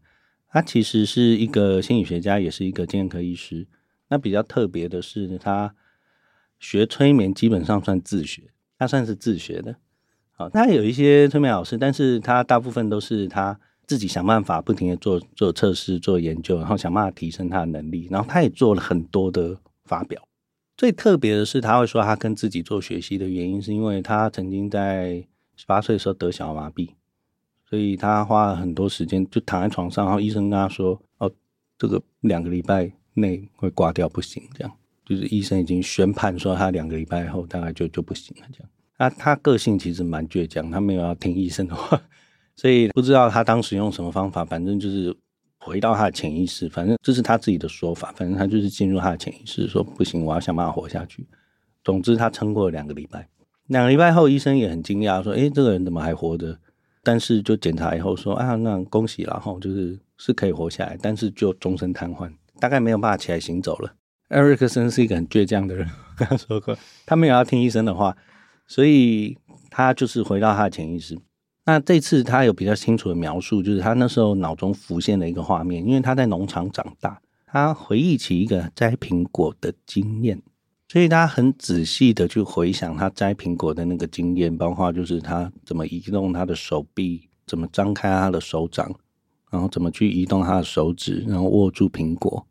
[0.49, 3.67] 他其实是一个心理学家，也是一个精神科医师。
[4.09, 5.73] 那比较特别的是，他
[6.59, 8.43] 学催眠基本上算自学，
[8.77, 9.75] 他算是自学的。
[10.31, 13.59] 好，他有一些催眠老师，但是他大部分都是他。
[13.87, 18.07] 自己想办法不停的做做测试、做研究，然后想办法提升他的能力。
[18.09, 20.21] 然后他也做了很多的发表。
[20.77, 26.89] 最特别的是，他会说他跟自己做学习的原因，是因为他曾经在十八岁的时候得小儿麻痹，
[27.69, 31.31] 所以他花了很多时间就躺在床上，然后医生跟他说：“哦，
[31.77, 34.73] 这个两个礼拜内会挂掉，不行。”这样
[35.05, 38.47] 就是医生已经宣判说他两个礼拜后大概就就不行了。
[38.51, 42.01] 这样，那他个性其实蛮倔强，他没有要听医生的话。
[42.55, 45.15] 所以不知道他当时用什么方法，反正就是
[45.59, 51.27] 回到他的潜意识，反正这是他自己的说法，反正他就是进入他的潜意识，说不行，我要想办法活下去。
[51.83, 53.27] 总之，他撑过了两个礼拜。
[53.67, 56.59] 两个礼拜后，医生也很惊讶，说：“诶，这个人怎么还活着？”
[57.03, 63.93] 但是就检查以后说：“啊，那恭喜了，然后就是是可以活下来，但是就终身瘫痪，大概没有办法起来行走了。”
[64.29, 68.15] 艾瑞克森是一个很倔强的人，我跟他说过，他没有要听医生的话，
[68.67, 69.37] 所以
[69.69, 71.17] 他就是回到他的潜意识。
[71.67, 80.39] 那这次他有比较清楚的描述，就是他那时候脑中浮现的一个画面，因为他在农场长大，他回忆起一个摘苹果的经验，
[80.87, 88.93] 所以他很仔细的去回想他摘苹果的那个经验，包括就是他怎么移动他的手臂，怎么张开他的手掌，
[89.49, 92.45] 然后怎么去移动他的手指，然后握住苹果，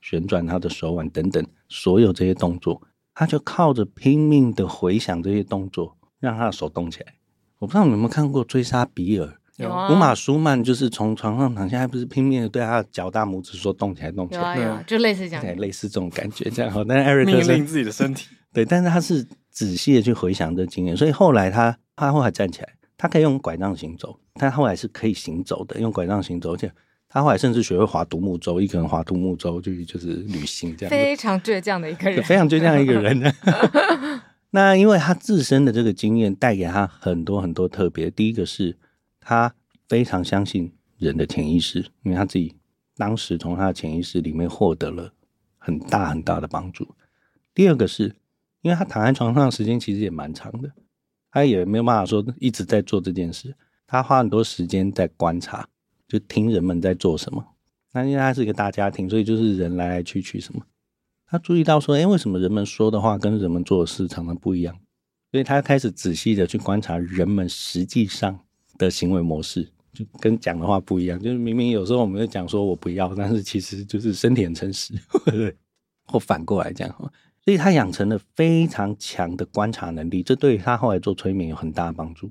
[0.00, 2.82] 旋转他的手腕等等，所有这些动作，
[3.14, 7.14] 他就靠着拼命的回想这些动作，让他的手动起来。
[7.58, 9.26] 我不知道你们有没有看过《追杀比尔》？
[9.56, 9.90] 有啊。
[9.90, 14.56] 乌玛舒曼就是从床上躺下来，不是拼命的对他的脚大拇指说动起来，动起来。
[14.56, 15.56] 有啊，有啊，就类似这样。
[15.56, 16.84] 类似这种感觉，这样好。
[16.84, 18.28] 但是艾瑞克是命令自己的身体。
[18.54, 26.70] 对，但是他是仔细的去回想这经验，所以后来他他后来站起来，他可以用拐杖行走，他后来是可以行走的，用拐杖行走，而且
[27.08, 30.90] 他后来甚至学会划独木舟，一个人划独木舟就就是旅行这样。
[30.90, 33.20] 非常倔强的一个人，非常倔强的一个人。
[34.50, 38.10] 那因为他自身的这个经验带给他很多很多特别。
[38.10, 38.76] 第一个是
[39.20, 39.54] 他
[39.88, 42.56] 非常相信人的潜意识，因为他自己
[42.96, 45.12] 当时从他的潜意识里面获得了
[45.58, 46.94] 很大很大的帮助。
[47.54, 48.16] 第二个是
[48.62, 50.72] 因为他躺在床上的时间其实也蛮长的，
[51.30, 53.54] 他也没有办法说一直在做这件事，
[53.86, 55.68] 他花很多时间在观察，
[56.08, 57.44] 就听人们在做什么。
[57.92, 60.62] 那因为他是一个大家庭，所以就是人来来去去什么。
[61.30, 64.74] 他注意到说：“哎，为什么人们说的话跟人们做的事常常不一样？”
[65.30, 68.40] 所以他开始仔细的去观察人们实际上
[68.78, 71.20] 的行为模式，就跟讲的话不一样。
[71.20, 74.94] 就是明明有时候我们在讲说我不要，但是其实就是身体很诚实，
[76.10, 76.88] 或反过来讲。
[77.44, 82.30] 所以他养成了非常强的观察能力，这对他后来做催眠有很大的帮助。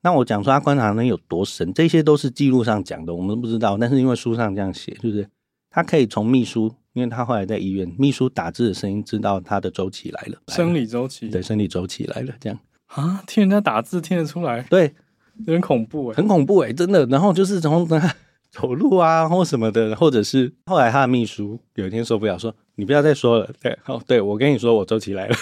[0.00, 3.78] 那我讲说他观察能力有多神，这些都是记录上讲的，我们都不知道。
[3.78, 5.28] 但是因为书上这样写，就是
[5.70, 6.74] 他可以从秘书。
[6.94, 12.58] 因为他后来在医院，秘书打字的声音知道他的周期来了，生理周期，对，生理周期来了，这样。
[12.86, 14.94] 啊，听人家打字听得出来，对，
[15.38, 17.04] 有点恐怖哎，很恐怖哎，真的。
[17.06, 18.14] 然后就是从他
[18.50, 25.36] 走路啊或什么的，或者是后来他的秘书有一天受不了，说你不要再说了，对，哦，对我跟你说我周期来了。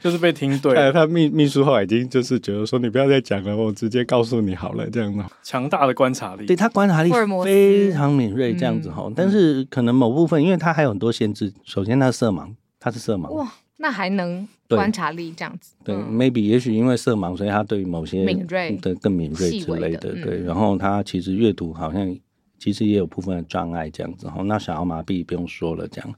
[0.00, 5.22] 就是被听对，他秘秘书后来已经就是觉得说，你不要再讲了，我直接告诉你好了，这样子。
[5.42, 7.12] 强大的观察力，对他观察力
[7.44, 9.12] 非常敏锐，这样子哈。
[9.14, 11.52] 但是可能某部分，因为他还有很多限制。
[11.64, 13.30] 首先，他色盲，他是色盲。
[13.34, 15.74] 哇，那还能观察力这样子？
[15.84, 20.14] 对，对，maybe 也许因为色盲，所以他对于某些敏锐的更敏锐之类的。
[20.14, 22.16] 对，然后他其实阅读好像
[22.58, 24.42] 其实也有部分的障碍，这样子哈。
[24.44, 26.14] 那小儿麻痹不用说了，这样。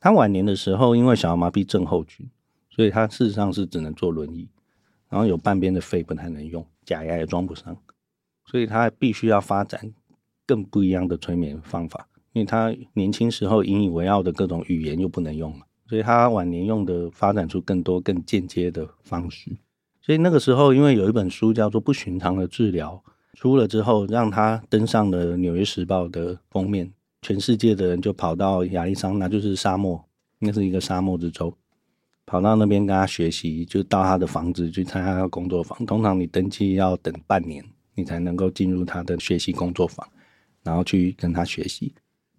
[0.00, 2.26] 他晚年的时候，因为小儿麻痹症候群。
[2.78, 4.48] 所以他事实上是只能坐轮椅，
[5.08, 7.76] 然后有半边的肺不太能用，假牙也装不上，
[8.46, 9.92] 所以他必须要发展
[10.46, 19.50] 更不一样的催眠方法，因为他年轻时候引以为傲的各种语言又不能用了，所以他晚年用的发展出更多更间接的方式。
[20.00, 23.02] 所以那个时候，因为有一本书叫做《不寻常的治疗》
[23.40, 30.04] 出了之后，让他登上了《纽约时报》的封面，全世界的人就跑到亚利桑那，就是沙漠，
[30.38, 31.52] 那是一个沙漠之州。
[32.28, 35.86] 跑到那边跟他学习，就到他的房子去参加他的工作坊。
[35.86, 37.64] 通常你登记要等半年，
[37.94, 40.06] 你才能够进入他的学习工作坊，
[40.62, 41.94] 然后去跟他学习。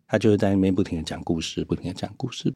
[0.08, 2.54] 他就会在那边不停的讲故事，不停的讲故事。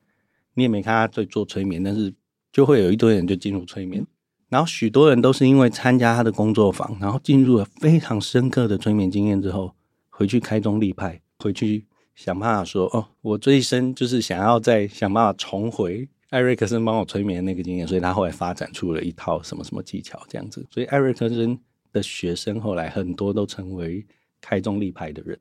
[0.53, 2.13] 你也没看他在做催眠，但是
[2.51, 4.05] 就会有一堆人就进入催眠。
[4.49, 9.73] 然后许多人都是因为参加他的工作坊，然后进入了非常深刻的催眠经验之后，
[10.09, 20.65] 回去开宗立派，回去想办法说：“哦，我这一生就是想要再想办法重回。”艾瑞克森帮我催眠那个经验，所以他后来发展出了一套什么什么技巧这样子。
[20.71, 21.55] 所以艾瑞克森
[21.91, 24.03] 的学生后来很多都成为
[24.41, 25.39] 开宗立派的人，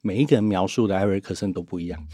[0.00, 2.04] 每一个人描述的艾瑞克森都不一样。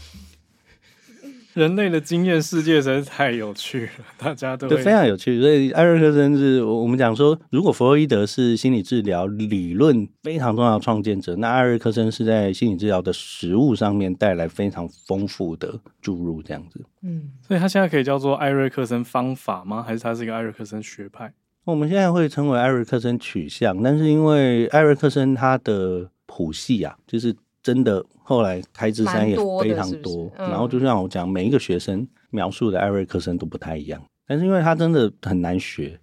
[1.55, 5.39] 人类的经验世界实在是太有趣了，大家都对非常有趣。
[5.39, 16.81] 所以艾瑞克森是我们讲说，如果弗洛伊德是心理治疗理论非常重要的创建者，那艾瑞克森是在心理治疗的实物上面带来非常丰富的注入，这样子。
[17.03, 19.81] 嗯，所以他现在可以叫做艾瑞克森方法吗？
[19.81, 21.31] 还是他是一个艾瑞克森学派？
[21.63, 27.33] 我们现在会称为艾瑞克森取向，但是因为艾瑞克森他的谱系啊，就是。
[27.65, 33.99] 真的，后来开智山也非常多，多是是嗯、然后就像我讲，每一个学生描述的艾瑞克森都不太一样。
[34.27, 35.99] 但是因为他真的很难学，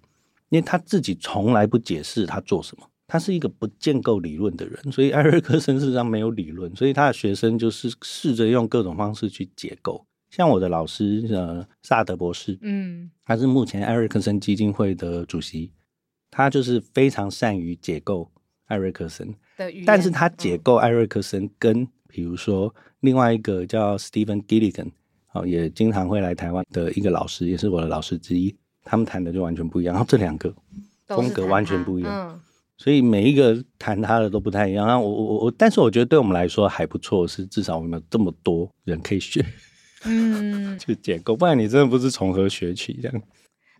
[0.49, 10.05] 因为他自己从来不解释他做什么，他是一个不建构理论的人，所以艾瑞克森事实上没有理论，所以他的学生就是试着用各种方式去解构。
[10.31, 15.71] 像我的老师呃萨德博士，嗯，他是目前艾瑞克森基金会的主席，
[16.29, 18.29] 他就是非常善于解构
[18.65, 19.33] 艾瑞克森。
[19.85, 24.91] 但是他解构艾瑞克森跟比如说另外一个叫 Stephen Gilligan，
[25.33, 29.93] 哦，也经常会来台湾的一个老师，也是我的老师之一，他们谈的就完全不一样。
[29.93, 30.53] 然后这两个
[31.07, 32.39] 风格完全不一样，嗯、
[32.77, 34.87] 所以每一个谈他的都不太一样。
[34.87, 39.45] 然后我我我，但是我觉得对我们来说还不错，是至少我们有这么多人可以学，
[40.05, 43.21] 嗯， 去解构，不然你真的不知从何学起这样。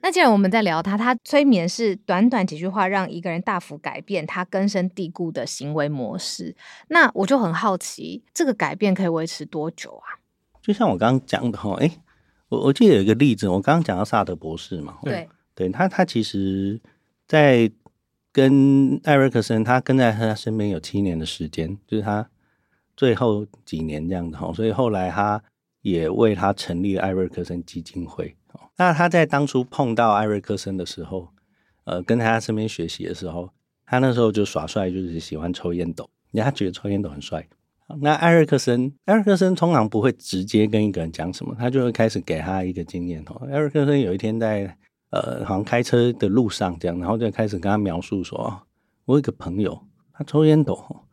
[0.04, 6.54] 那既然我们在聊他，他催眠是短短几句话让一个人大幅改变他根深蒂固的行为模式，
[6.89, 10.20] 那我就很好奇，这个改变可以维持多久啊？
[10.62, 11.89] 就像我刚刚讲的哈，哎，
[12.49, 16.82] 我我记得有一个例子，我刚刚讲到萨德博士嘛，对，对他他其实，
[17.26, 17.72] 在
[18.34, 22.30] 跟艾瑞克森，他跟在他身边有七年的时间，就是他
[22.97, 25.41] 最后几年这样子哈，所以后来他
[25.82, 28.36] 也为他成立了艾瑞克森基金会。
[28.78, 31.30] 那他在当初碰到艾瑞克森的时候，
[31.86, 33.49] 呃，跟他身边学习的时候，
[33.86, 37.47] 他那时候就耍帅，就是喜欢抽烟斗，人家觉得抽烟斗很帅。
[38.01, 43.47] 那艾瑞克森，艾瑞克森通常不会直接跟一个人讲什么，他就会开始给他一个经验哦。
[43.51, 44.76] 艾瑞克森有一天在
[45.12, 48.62] 呃，好像开车的路上这样，然后就开始跟他描述说，
[49.06, 49.80] 我有一个朋友，
[50.12, 51.06] 他抽烟斗，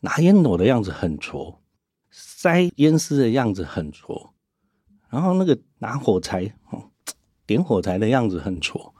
[0.00, 1.62] 拿烟斗的样子很挫，
[2.10, 4.34] 塞烟丝的样子很挫，
[5.08, 6.52] 然后那个拿火柴
[7.48, 8.94] 点火柴的样子很挫，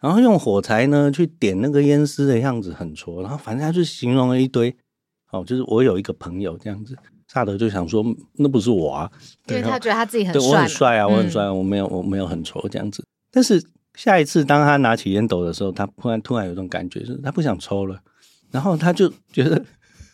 [0.00, 4.74] 然后用火柴呢去点那个烟丝的样子很挫，然后反正他就形容了一堆，
[5.32, 8.04] 哦，就是我有一个朋友这样子，萨德就想说
[8.36, 9.10] 那不是我啊，
[9.48, 13.04] 因为他觉得他自己很帅，我很帅啊，我很帅，我没有我没有很挫这样子。
[13.32, 13.60] 但是
[13.94, 17.98] 下一次当他拿起烟斗的时候，他突然突然有种感觉，就是他不想抽了，
[18.52, 19.60] 然后他就觉得，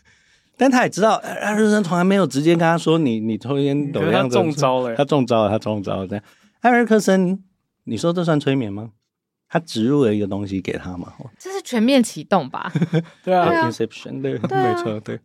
[0.57, 6.23] 但他也知道艾瑞克森从来没有直接跟他说你你抽烟斗的样子，他中招了，他中招了，他中招了，这样
[6.61, 7.43] 艾瑞克森。
[7.87, 8.91] 你说这算催眠吗？
[9.49, 11.13] 他植入了一个东西给他嘛？
[11.39, 12.71] 这是全面启动吧？
[13.23, 15.19] 对啊，Inception，对， 没错，对。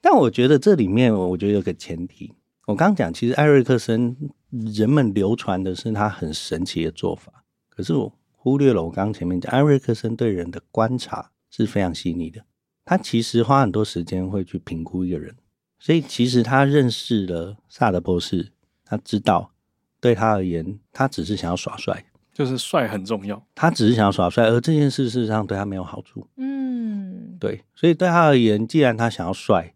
[0.00, 2.34] 但我觉得这里面，我觉得有个前提，
[2.66, 4.16] 我刚刚讲，其实艾瑞克森
[4.50, 12.42] 人们流传的是他很神奇的做法，可是我忽略了我刚刚前面讲，艾瑞克森对人的观察是非常细腻的。
[12.86, 15.36] 他其实花很多时间会去评估一个人，
[15.78, 18.52] 所以其实他认识了萨德博士，
[18.82, 19.52] 他知道
[20.00, 23.42] 对他而言，他只是想要耍帅，就是帅很重要。
[23.54, 26.26] 他只是想要耍帅，而这件事事实上对他没有好处。
[26.36, 29.74] 嗯，对，所以对他而言，既然他想要帅。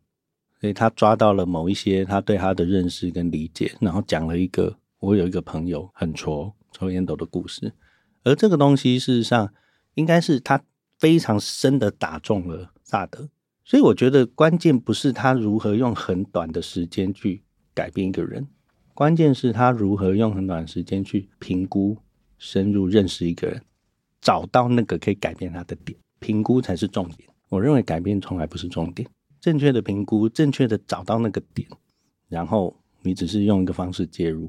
[0.61, 7.73] 所以他抓到了某一些他对他的认识跟理解，然后讲了一个我有一个朋友很挫抽烟斗的故事，
[8.23, 9.53] 而这个东西事实上
[9.95, 10.63] 应该是他
[11.01, 13.29] 非常深的打中了萨德，
[13.65, 17.43] 所以我觉得关键不是他如何用很短的时间去
[17.75, 18.47] 改变一个人，
[19.03, 21.97] 关键是他如何用很短的时间去评估、
[22.39, 23.61] 深入认识一个人，
[24.21, 27.29] 找到那个可以改变他的点，评估才是重点。
[27.49, 29.09] 我认为改变从来不是重点。
[29.41, 31.69] 正确的评估，正确的找到那个点，
[32.29, 34.49] 然后你只是用一个方式介入，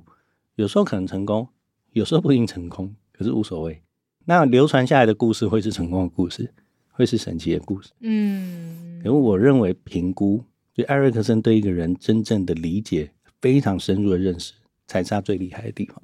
[0.54, 1.48] 有时候可能成功，
[1.94, 3.82] 有时候不一定成功，可是无所谓。
[4.26, 6.54] 那流传下来的故事会是成功的故事，
[6.92, 7.90] 会是神奇的故事。
[8.02, 10.44] 嗯，因为我认为评估，
[10.76, 13.10] 就艾瑞克森对一个人真正的理解，
[13.44, 14.54] 非常深入的认识，
[14.88, 16.02] 才是他最厉害的地方。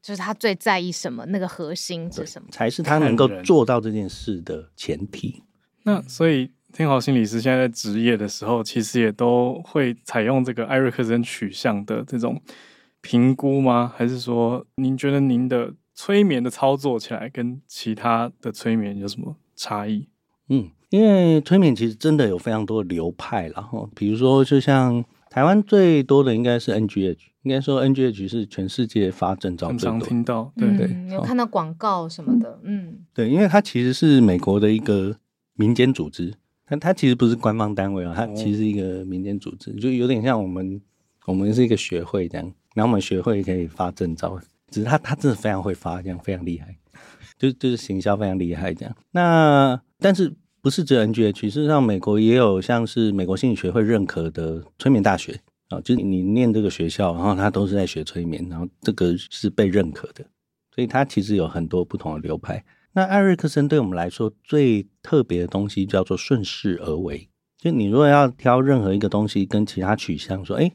[0.00, 5.42] 就是他最在意什么，那个核心是什么，才是他能够做到这件事的前提。
[5.84, 6.50] 那所以。
[6.74, 12.40] 天豪心理师现在在职业的时候，其实也都会采用这个艾瑞克森取向的这种
[13.02, 13.92] 评估吗？
[13.94, 20.08] 还是说，您觉得您的催眠的操作起来跟其他的催眠有什么差异？
[20.48, 35.16] 嗯，因为催眠其实真的有非常多的流派，然后比如说，就像台湾最多的应该是 NGH，应该说 NGH 是全世界发证照最多，常听到，对对，嗯、有看到广告什么的，嗯，对，因为它其实是美国的一个
[35.54, 36.34] 民间组织。
[36.68, 40.78] 但它其实不是官方单位啊，它其实是一个民间组织，就有点像我们，
[41.26, 44.38] 我们是一个学会这样，然后我们学会可以发证照，
[44.70, 46.76] 只是他他真的非常会发，这样非常厉害，
[47.38, 48.94] 就就是行销非常厉害这样。
[49.12, 55.40] 那但是不是只有 NGH，事实上美国也有像是美国心理学会认可的催眠大学
[55.70, 60.24] 啊，就是你念这个学校，然后他都是在学催眠，然后这个是被认可的，
[60.72, 62.64] 所以它其实有很多不同的流派。
[62.92, 67.28] 那艾瑞克森对我们来说最特别的东西叫做顺势而为。
[67.58, 70.70] 就你如果要挑任何一个东西跟其他取向说，哎，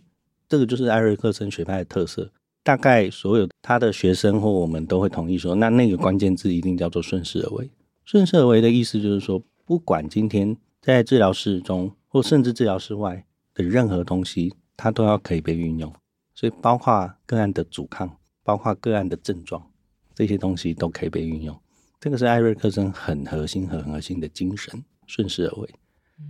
[0.50, 2.30] 这个就是艾瑞克森学派的特色，
[2.62, 7.72] 大概所有他的学生或我们都会同意说，那那个关键字一定叫做顺势而为。
[8.04, 15.94] 顺势而为的意思就是说，不管今天在治疗室中或甚至治疗室外的任何东西，它都要可以被运用。
[16.34, 19.70] 所以包括个案的阻抗，包括个案的症状，
[20.16, 21.60] 这些东西都可以被运用。
[22.00, 25.70] 这个是艾瑞克森很核心、很核心的精神，顺势而为。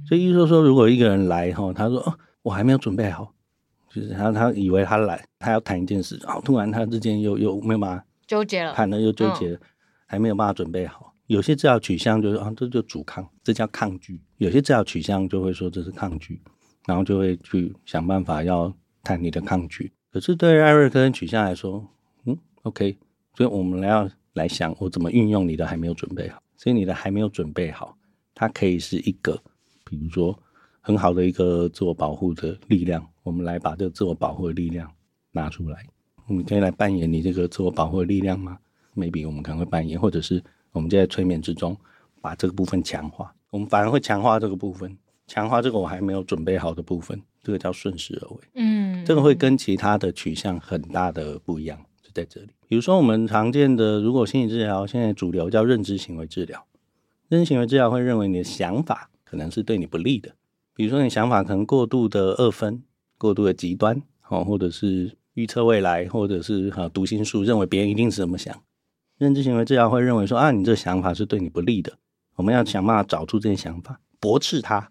[0.07, 3.35] 所以，意思说，说，如果一个人来哈，他说：“哦，我还没有准备好。”
[3.93, 9.59] 就是他他以为他来，他要谈一件事，然后突然他之间又又没有办法纠结了，谈了又纠结了，
[10.07, 11.13] 还没有办法准备好。
[11.28, 16.41] 有些治疗取向就是啊，这就阻抗，这叫抗拒；有些治疗取向就会说这是抗拒，
[16.86, 18.73] 然后就会去想办法要
[19.03, 19.91] 谈你的抗拒。
[20.11, 21.88] 可是对于艾瑞克森取向来说，
[22.25, 22.97] 嗯，OK，
[23.36, 24.09] 所以我们来要。
[24.34, 27.97] 来想我怎么运用你的还没有准备好，所以你的还没有准备好，
[28.36, 29.36] 它可以是一个，
[29.84, 30.38] 比如说
[30.80, 33.03] 很好的一个自我保护的力量。
[33.23, 34.88] 我们来把这个自我保护的力量
[35.32, 35.84] 拿出来，
[36.28, 38.59] 我们可以来扮演你这个自我保护的力量吗
[38.95, 41.76] ？Maybe 我们可能会扮演，或者是我们就在催眠之中
[42.22, 43.34] 把这个部分强化。
[43.49, 48.38] 我们反而会强化这个部分，强化这个我还没有准备好的部分，这个叫顺势而为。
[48.55, 51.80] 嗯，这个会跟其他的取向很大的不一样。
[52.01, 56.65] 就在这里，比如说我们常见的，如果心理治疗现在主流叫认知行为治疗，
[57.30, 60.34] 认知行为治疗会认为你的想法可能是对你不利的，
[60.76, 62.84] 比如说你想法可能过度的二分、
[63.18, 68.61] 过度的极端，哦，或者是预测未来，或者是哈读心术，认为别人一定是怎么想。
[69.18, 71.97] 认知行为治疗会认为说啊，你这个想法是对你不利的，
[72.36, 74.89] 我们要想办法找出这些想法，驳斥它，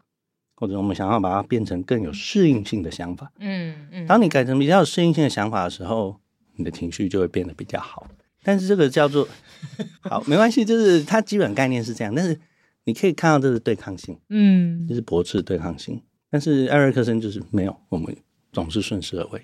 [0.54, 3.32] 或者我们想要把它变成更有适应性的想法。
[3.38, 6.20] 嗯嗯，当你改成比较有适应性的想法的时候。
[6.58, 8.08] 你的情绪就会变得比较好，
[8.42, 9.28] 但是这个叫做
[10.08, 12.14] 好没关系，就是它基本概念是这样。
[12.14, 12.40] 但是
[12.84, 16.00] 你可以看到这是对抗性，嗯，就是驳斥对抗性。
[16.30, 18.16] 但是艾瑞克森就是没有，我们
[18.52, 19.42] 总是顺势而为，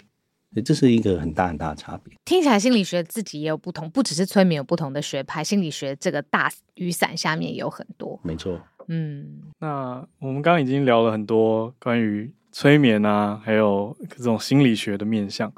[0.52, 2.14] 所以这是一个很大很大的差别。
[2.24, 8.20] 听起来心理学自己也有不同，不只是催眠有不同的学派，心理学这个大雨伞下面也有很多。
[8.22, 15.50] 没错，嗯，那我们刚刚已经聊了很多关于催眠啊，还有这种心理学的面向。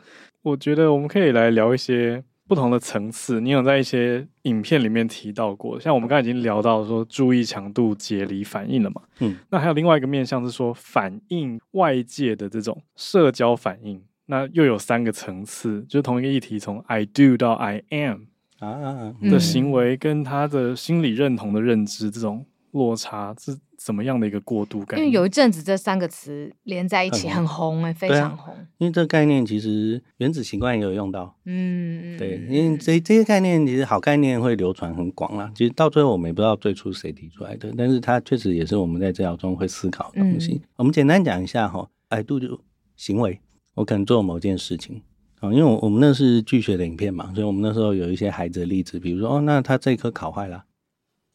[0.42, 3.40] 我觉得我们可以来聊一些不同的层次。
[3.40, 9.02] 你有在一些影片里面提到过，像我们刚才已经聊到说注意强度解离反应了嘛？
[9.20, 18.22] 嗯，那还有另外一个面向是说反映外界的这种社交反应，那又有三个层次，就同一个议题，从 I do 到 I am
[18.58, 24.98] 啊的行为，跟他的心理认同的认知，这种落差是怎么样的一个过渡感？
[24.98, 28.54] 因为有一阵子这三个词连在一起很红哎、欸，非常红。
[28.78, 35.52] 因为这个概念其实原子习惯也有用到，嗯，对，因为这这些概念其实好概念会流传很广啦。
[35.54, 40.54] 其实到最后我们也不知道最初谁提出来的，但是它确实也是我们在治疗中会思考的东西。
[40.54, 42.58] 嗯、我们简单讲一下哈，I do 就
[42.96, 43.38] 行为。
[43.74, 45.02] 我可能做某件事情，
[45.40, 50.64] 啊，因为我我们那是剧学的影片嘛，所以我们那时候有一些孩子的例子，比如说哦，那他这一科考坏了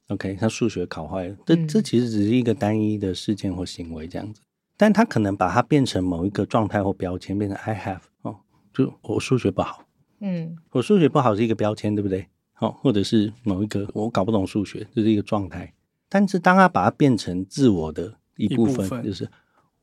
[0.08, 4.42] ，OK，他数学考坏了，这这其实只是一个单一的事件或行为这样子，
[4.78, 8.38] 但他可能把它变成某一个状态或标签，变成 I have 哦，
[8.74, 9.86] 就我数学不好，
[10.22, 12.26] 嗯，我数学不好是一个标签，对不对？
[12.54, 15.74] 好，或者是某一个我搞不懂数学，这是一个状态，
[16.08, 19.30] 但是当他把它变成自我的一部分，部分就是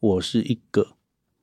[0.01, 0.96] 我是一个。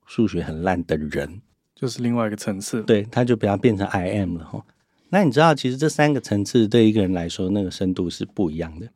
[0.05, 1.41] 数学很烂的人，
[1.75, 2.83] 就是另外一个层次。
[2.83, 4.63] 对，他就不要变成 I am 了哈。
[5.09, 8.87] 那你知道，其实这三个层次对一个人来说，那个深度是不一样的。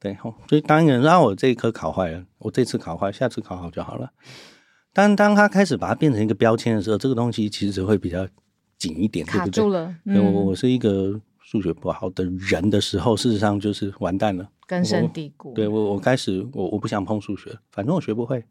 [0.00, 4.10] 对哈，所以当一个人说啊，我这一科考坏了，我这次考坏，下次考好就好了。
[4.92, 8.26] 但当他开始把它变成一个标签的时候，这个东西其实会比较
[8.78, 9.94] 紧一点，卡住了。
[10.04, 10.30] 对不对？
[10.30, 15.52] 嗯、我我是一个数学不好的人的时候，事实上就是完蛋了，根深蒂固。
[15.52, 18.42] 对我，我开始我我不想碰数学，反正我学不会。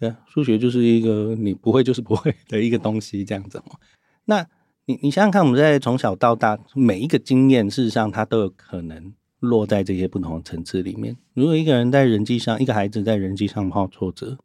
[0.00, 3.76] 对，数学就是一个你不会就是不会的一个东西，这样子嘛。
[4.24, 4.46] 那
[4.86, 11.14] 你你想想看，我们在从小到大每一个经验，事实上它都有可能落在这些不同的层次里面。
[11.34, 14.38] 如果一个人在人际上，一个孩子在人际上碰到挫折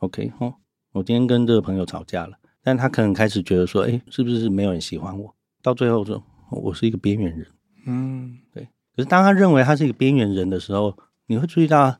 [0.00, 0.56] ，OK，哦，
[0.92, 5.34] 我今天跟这个朋友吵架了，但他可能开始觉得说，哎，是不是没有人喜欢我？
[5.62, 7.46] 到最后说，我是一个边缘人。
[7.86, 8.64] 嗯，对。
[8.94, 10.98] 可是当他认为他是一个边缘人的时候，
[11.28, 11.98] 你会注意到。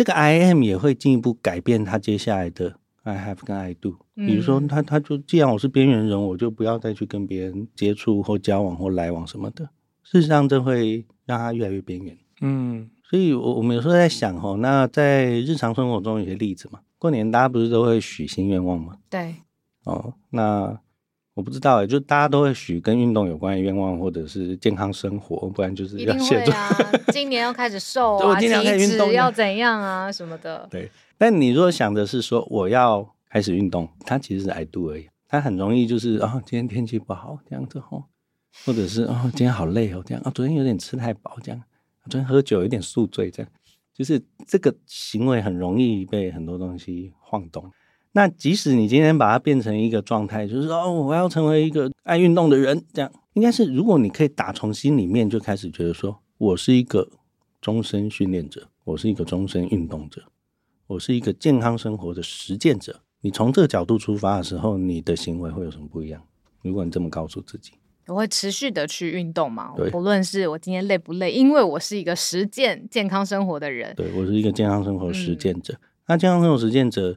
[0.00, 3.98] 这个 I am 也会进一步改变他接下来的 I have 跟 I do。
[4.14, 9.68] 比如说他，他他就既然我是边缘人，我就不要再去跟别人接触或交往或来往什么的。
[10.02, 12.16] 事实上，这会让他越来越边缘。
[12.40, 18.96] 嗯，所以我我们有时候在想哦，那在日常生活中有些例子嘛，过年大家不是都会许新愿望吗？
[19.10, 19.34] 对。
[19.84, 20.80] 哦，那。
[21.34, 26.52] 我不知道哎，就大家都会许跟运动有关的愿望，或者是健康生活，不然就是要写作。
[26.52, 26.68] 啊，
[27.12, 30.66] 今年要开始瘦 啊，体脂要怎样啊什么的。
[30.70, 35.08] 对，但你如果想的是说我要开始运动，它其实是 I do 而已。
[35.28, 38.04] 它很容易就是啊、哦，今天天气不好这样子哦，
[38.66, 41.62] 或者是啊、哦，今天好累哦这样啊、哦，昨天有点吃太饱这样，
[42.10, 43.52] 昨天喝酒有点宿醉这样，
[43.94, 47.70] 就是这个行为很容易被很多东西晃动。
[48.12, 57.08] 那即使你今天把它变成一个状态，就是说哦，我要成为一个爱运动的人，这样应该是，如果你可以打从心里面就开始觉得说，我是一个
[57.60, 60.24] 终身训练者，我是一个终身运动者，
[60.88, 63.00] 我是一个健康生活的实践者。
[63.20, 66.20] 你从这个角度出发的时候，你的行为会有什么不一样？
[66.62, 67.74] 如果你这么告诉自己，
[68.08, 69.72] 我会持续的去运动嘛？
[69.76, 73.94] 对，不论是我今天累不累，因为我是一个实践健康生活的人。
[73.94, 75.74] 对，我是一个健康生活实践者。
[75.74, 77.16] 嗯、那健康生活实践者。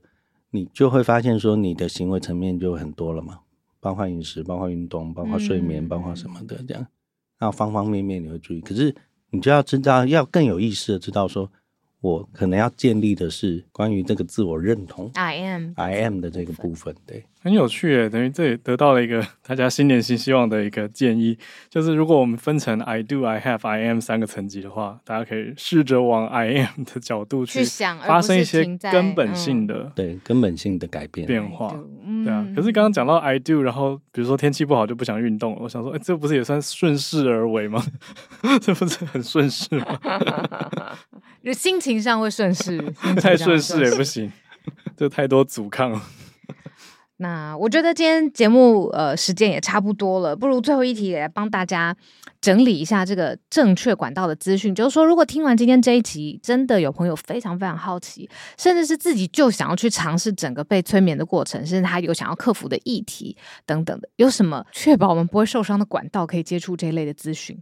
[0.54, 3.40] 你就会发现说，你的行为层面就很多了嘛，
[3.80, 6.88] 包括饮食，包括运动，包括睡眠，包括什么的这样，
[7.40, 8.62] 那方方面面你会注意。
[8.62, 8.96] 可是
[9.32, 11.50] 你就要知道，要更有意识的知道说。
[12.04, 21.38] 我可能要建立的是关于这个自我认同，I am I am 的这个部分，对，很有趣诶，等于这也得到了一个 大家新年新希望的一个建议，
[21.70, 31.76] 就是如果我们分成 I do I have I am 三个层级的话，大家可以试着往 I am 的角度去想，发生一些根本性的对根本性的改变变化，
[32.24, 32.48] 对啊。
[32.56, 37.84] 可是刚刚讲到 I do，然后比如说天气不好就不想运动，我想说，哎，这不是也算顺势而为吗？
[38.62, 40.00] 这不是很顺势吗？
[41.44, 42.82] 就心情上会顺势，
[43.22, 44.32] 太顺势也不行，
[44.96, 46.00] 这太多阻抗。
[47.18, 51.96] 那我觉得今天节目呃时间也差不多了，不如最后一题也来帮大家
[52.42, 54.74] 整理一下这个正确管道的资讯。
[54.74, 67.58] 就是说，如果听完今天这一集，真的有朋友非常非常好奇，甚至是自己就想要去尝试整个被催眠的过程，甚至他有想要克服的议题等等的，有什么确保我们不会受伤的管道可以接触这一类的资讯？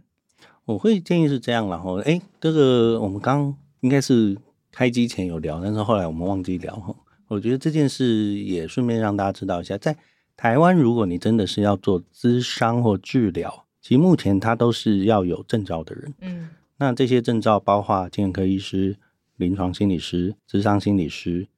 [0.64, 3.54] 我会建议是这样，然后哎，这个我们刚。
[3.82, 4.38] 应该是
[4.70, 6.94] 开机前有聊，但是后来我们忘记聊哈。
[7.32, 9.96] 我觉得这件事也顺便让大家知道一下，在
[10.36, 16.12] 台湾，如果你真的是要做咨商或治疗，其实目前它都是要有证照的人。
[16.20, 18.98] 嗯，那这些证照包括精神科医师、
[19.36, 21.48] 临床心理师、咨商心理师，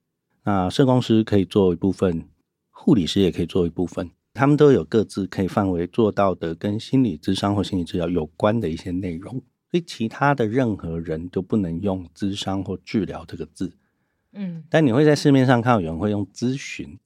[0.45, 2.23] 那社工师可以做一部分，
[2.69, 9.33] 护理师也可以做一部分，他们都有各自可以范围做到的跟心理咨商或心理治疗有关的一些内容。
[9.69, 13.73] 所以其他的任何人都不能用咨商或治疗这个字，
[14.35, 16.99] 嗯，但你会在市面上看到有人会用咨询，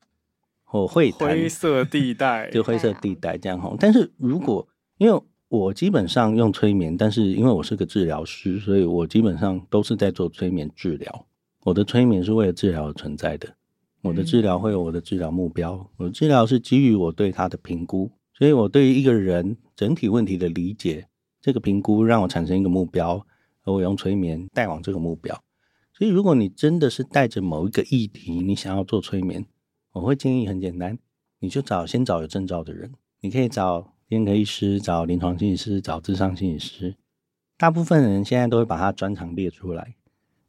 [0.64, 3.78] 或会谈灰色地带， 就灰色地带这样吼。
[3.80, 4.68] 但是如果
[4.98, 11.26] 因为我基本上用催眠，但是因为我是个治疗师，所以我基本上都是在做催眠治疗。
[11.64, 13.56] 我的催眠是为了治疗而存在的，
[14.02, 21.08] 我的治疗会有我的治疗目标，我的治疗是基于我对他的评估，所以我对于一个人整体问题的理解，
[21.42, 23.26] 这个评估让我产生一个目标，
[23.64, 25.40] 而我用催眠带往这个目标。
[26.00, 29.46] 所以如果你真的是带着某一个议题，你想要做催眠，
[29.92, 30.98] 我会建议很简单，
[31.40, 33.94] 你就找先找有证照的人，你可以找。
[34.10, 36.96] 眼科医师，找临床心理师，找智商心理师，
[37.60, 39.94] 大部分人现在都会把他专长列出来，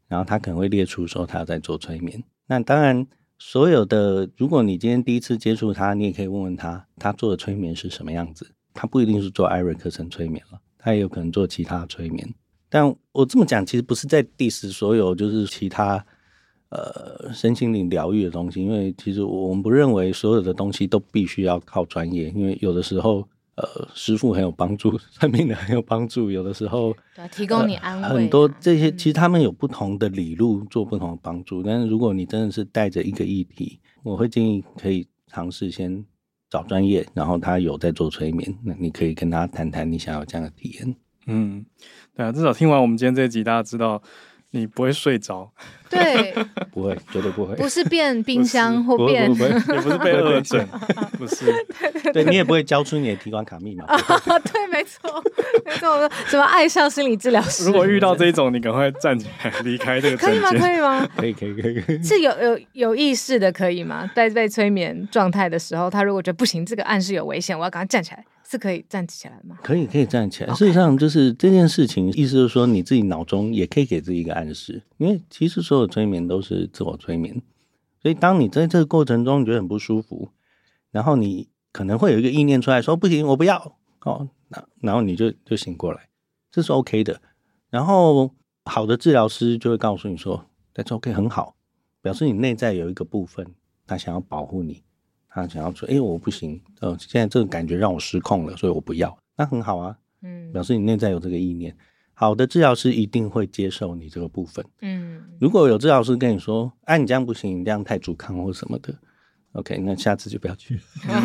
[0.09, 2.24] 然后他可能会列出说他要在做催眠。
[2.46, 3.07] 那当然，
[3.38, 8.55] 所有的，如果你今天第一次接触他，你也可以问问他，他做的催眠是什么样子。
[8.72, 12.34] 他不一定是做艾瑞克森催眠了，他也有可能做其他催眠。
[12.70, 16.02] 但我这么讲，其实不是在 diss 所有就是其他
[16.70, 23.28] 呃身心灵疗愈的东西，因为其实我们不认为所有的东西都必须要靠专业，因为有的时候。
[23.56, 26.30] 呃，师傅很有帮助，算命的很有帮助。
[26.30, 28.14] 有的时候，对，提供你安慰、啊呃。
[28.14, 31.60] 很多这些其实他们有不同的理路做不同的帮助。
[31.60, 36.02] 嗯、但是如果你真的是带着一个议题，我会建议可以尝试先
[36.48, 40.96] 找专业，然后他有在做催眠，那你可以跟他谈谈你想要这样的体验。
[41.26, 41.64] 嗯，
[42.16, 44.02] 对啊，至少听完我们今天这一集，大家知道。
[44.52, 45.48] 你不会睡着，
[45.88, 46.34] 对，
[46.74, 50.66] 不会，绝对不会，不是变 冰箱或变，不，不，不，也不是被恶整，
[51.16, 51.44] 不 是，
[52.12, 55.22] 对，你也不会交出你的提款卡密码，对，没错，
[55.64, 60.50] 没错，什么爱上心理治疗师，如果遇到这种，你赶快站起来离开这个，可以吗？
[60.50, 61.08] 可以吗？
[61.16, 64.10] 可以，可以，可以，可以，是有有有意识的，可以吗？
[64.16, 68.24] 在被催眠状态的时候，他如果觉得不行，这个暗示有危险，我要赶快站起来。
[68.51, 69.57] 是可以站起来吗？
[69.62, 70.53] 可以，可以站起来。
[70.55, 77.40] 事实上，就是这件事情，意思就是说，你自己脑中也可以给自己一个暗示，因为其实所有催眠都是自我催眠。
[78.03, 80.30] 所以，当你在这个过程中你觉得很不舒服，
[80.90, 86.09] 然后你可能会有一个意念出来说：“不行，我不要。”哦，那然后你就就醒过来，
[86.51, 87.20] 这是 OK 的。
[87.68, 88.34] 然后，
[88.64, 91.55] 好的治疗师就会告诉你说：“That's OK，很好，
[92.03, 93.46] 表示你内在有一个部分，
[93.86, 94.82] 他想要保护你。”
[95.33, 101.74] 他想要说：“哎、欸，我不行，呃，现在这个感觉让我失控了，所以我不要。”那很好啊，嗯，表示你内在有这个意念。
[102.12, 105.22] 好的治疗师一定会接受你这个部分，嗯。
[105.41, 108.95] 如果有治疗师跟你说：“哎、啊，你这样不行，你这样太阻抗或什么的。
[109.53, 110.78] ”OK，那下次就不要去。
[111.09, 111.22] 嗯、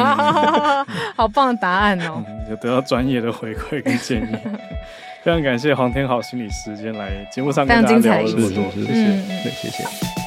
[1.16, 4.36] 好棒的答案哦，有、嗯、得到专业的回馈跟建议。
[5.24, 8.86] 非常感谢黄天好心理师今天来节目上跟大家聊了这么多，谢谢，
[9.44, 10.25] 对，谢谢。